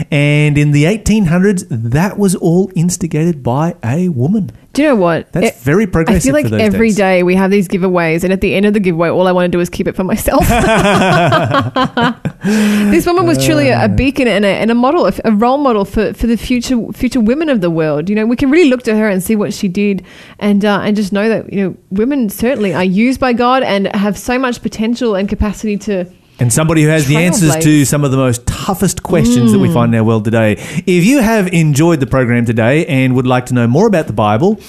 [0.10, 4.51] And in the 1800s, that was all instigated by a woman.
[4.73, 5.31] Do you know what?
[5.31, 6.33] That's It- very progressive.
[6.35, 6.97] I feel like every days.
[6.97, 9.45] day we have these giveaways, and at the end of the giveaway, all I want
[9.51, 10.47] to do is keep it for myself.
[12.91, 15.83] this woman was truly a, a beacon and a, and a model, a role model
[15.85, 18.09] for, for the future future women of the world.
[18.09, 20.05] You know, we can really look to her and see what she did,
[20.39, 23.88] and uh, and just know that you know women certainly are used by God and
[23.95, 26.05] have so much potential and capacity to
[26.39, 29.71] and somebody who has the answers to some of the most toughest questions that we
[29.73, 30.53] find in our world today.
[30.85, 34.13] If you have enjoyed the program today and would like to know more about the
[34.13, 34.59] Bible,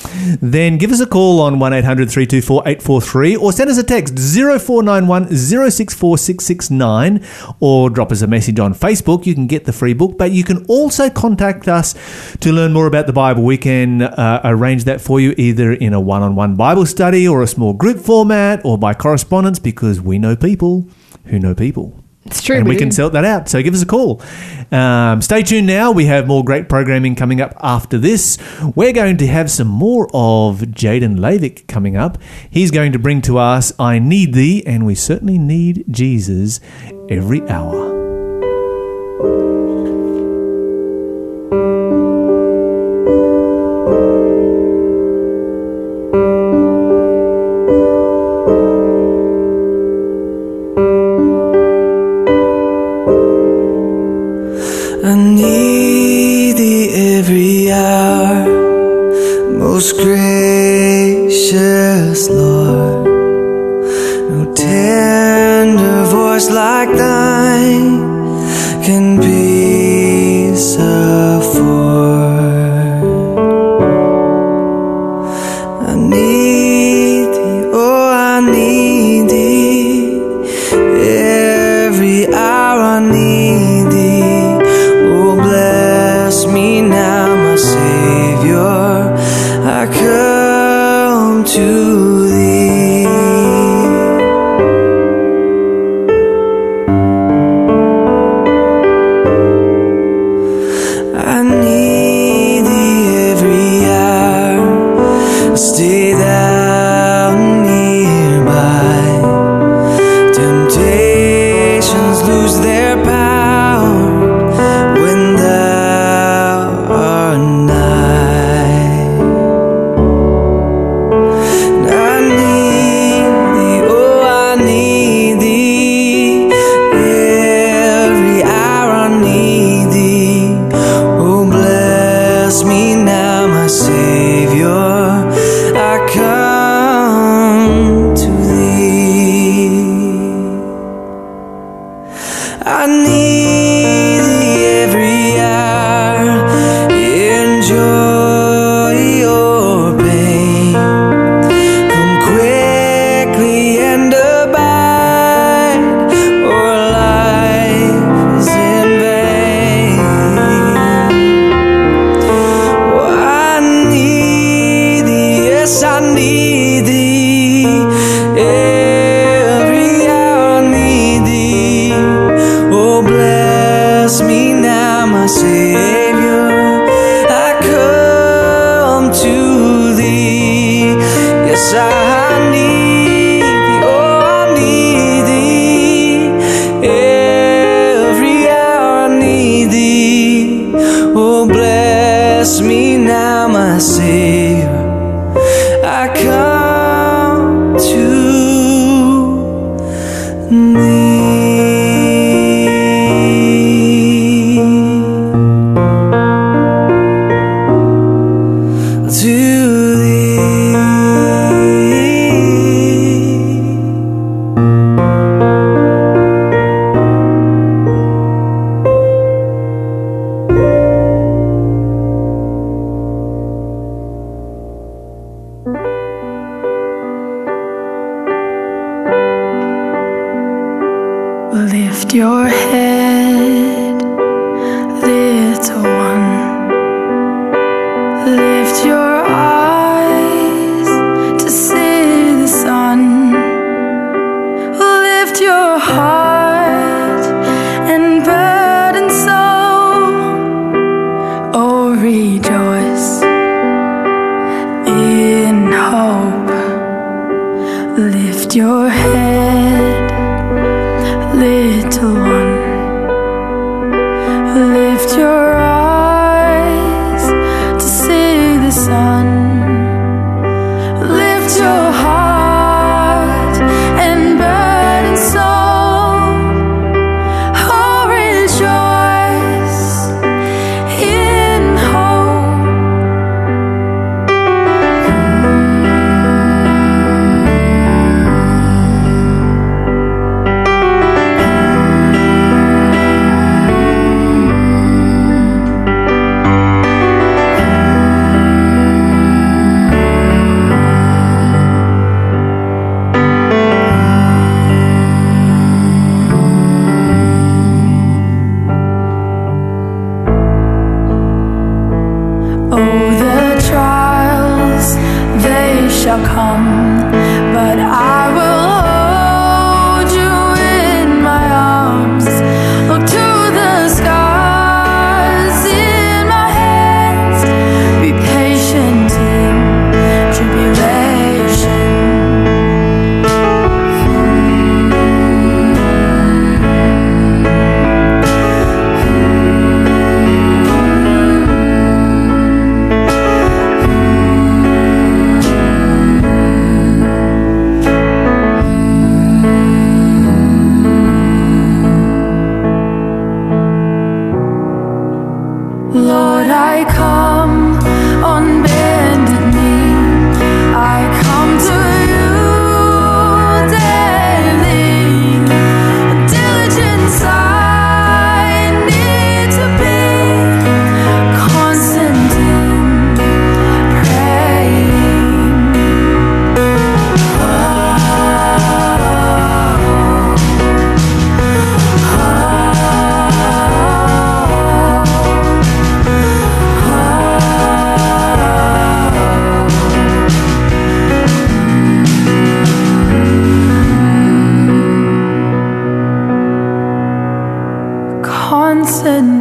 [0.40, 4.14] then give us a call on 1 800 324 843 or send us a text
[4.16, 7.24] 0491 064 669
[7.60, 9.26] or drop us a message on Facebook.
[9.26, 11.94] You can get the free book, but you can also contact us
[12.40, 13.42] to learn more about the Bible.
[13.42, 17.28] We can uh, arrange that for you either in a one on one Bible study
[17.28, 20.88] or a small group format or by correspondence because we know people
[21.28, 22.02] who know people.
[22.30, 22.56] It's true.
[22.56, 22.80] and we do.
[22.80, 23.48] can sort that out.
[23.48, 24.22] So give us a call.
[24.70, 25.92] Um, stay tuned now.
[25.92, 28.36] We have more great programming coming up after this.
[28.76, 32.18] We're going to have some more of Jaden Lavick coming up.
[32.50, 36.60] He's going to bring to us I Need Thee, and we certainly need Jesus
[37.08, 37.97] every hour.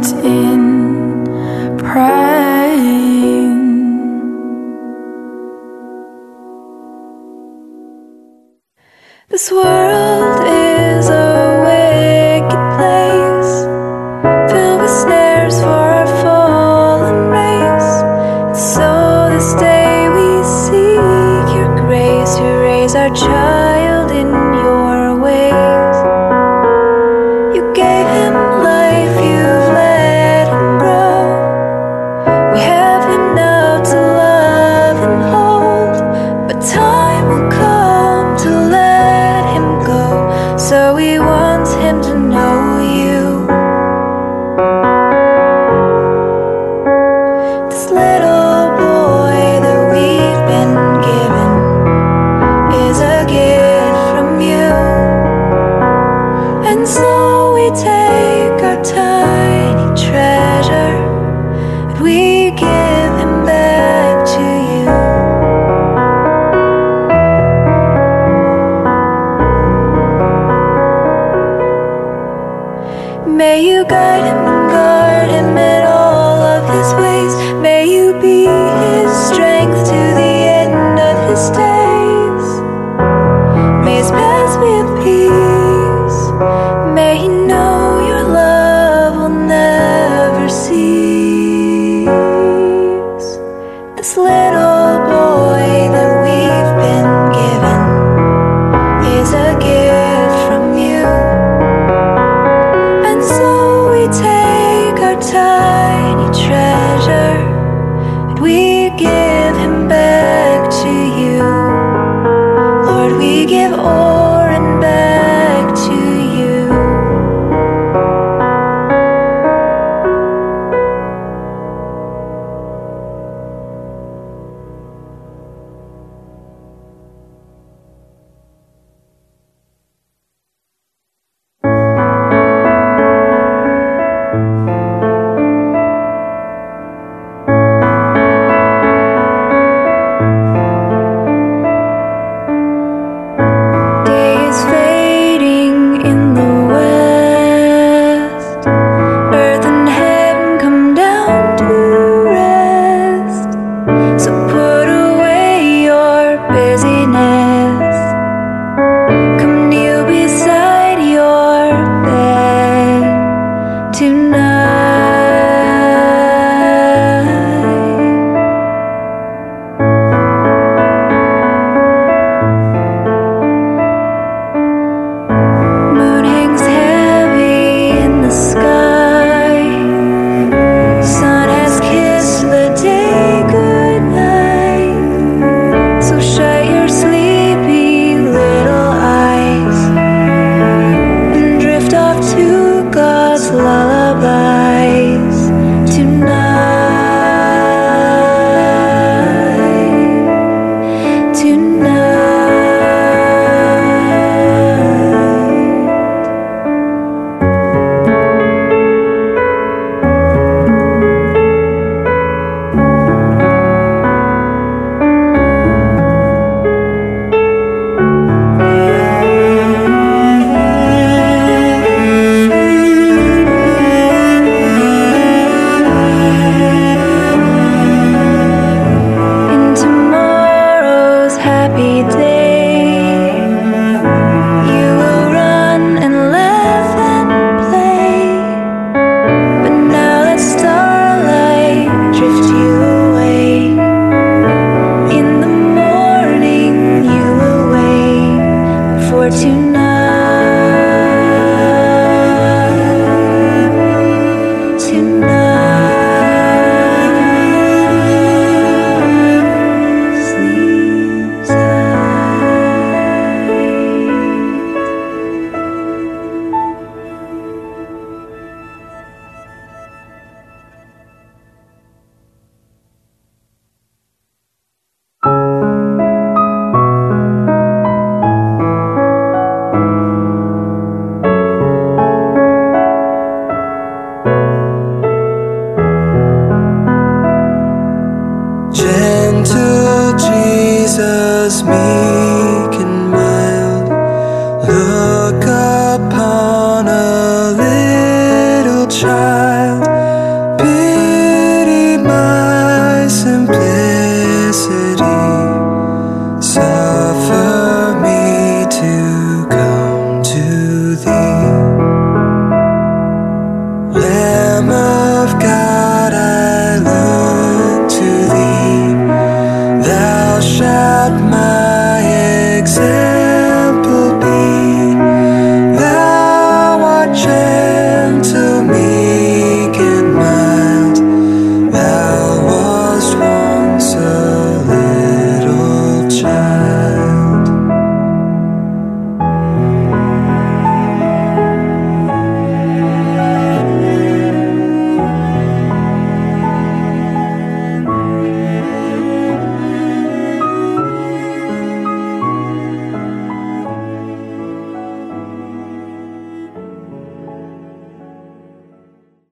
[0.06, 1.24] In
[1.78, 2.27] praying.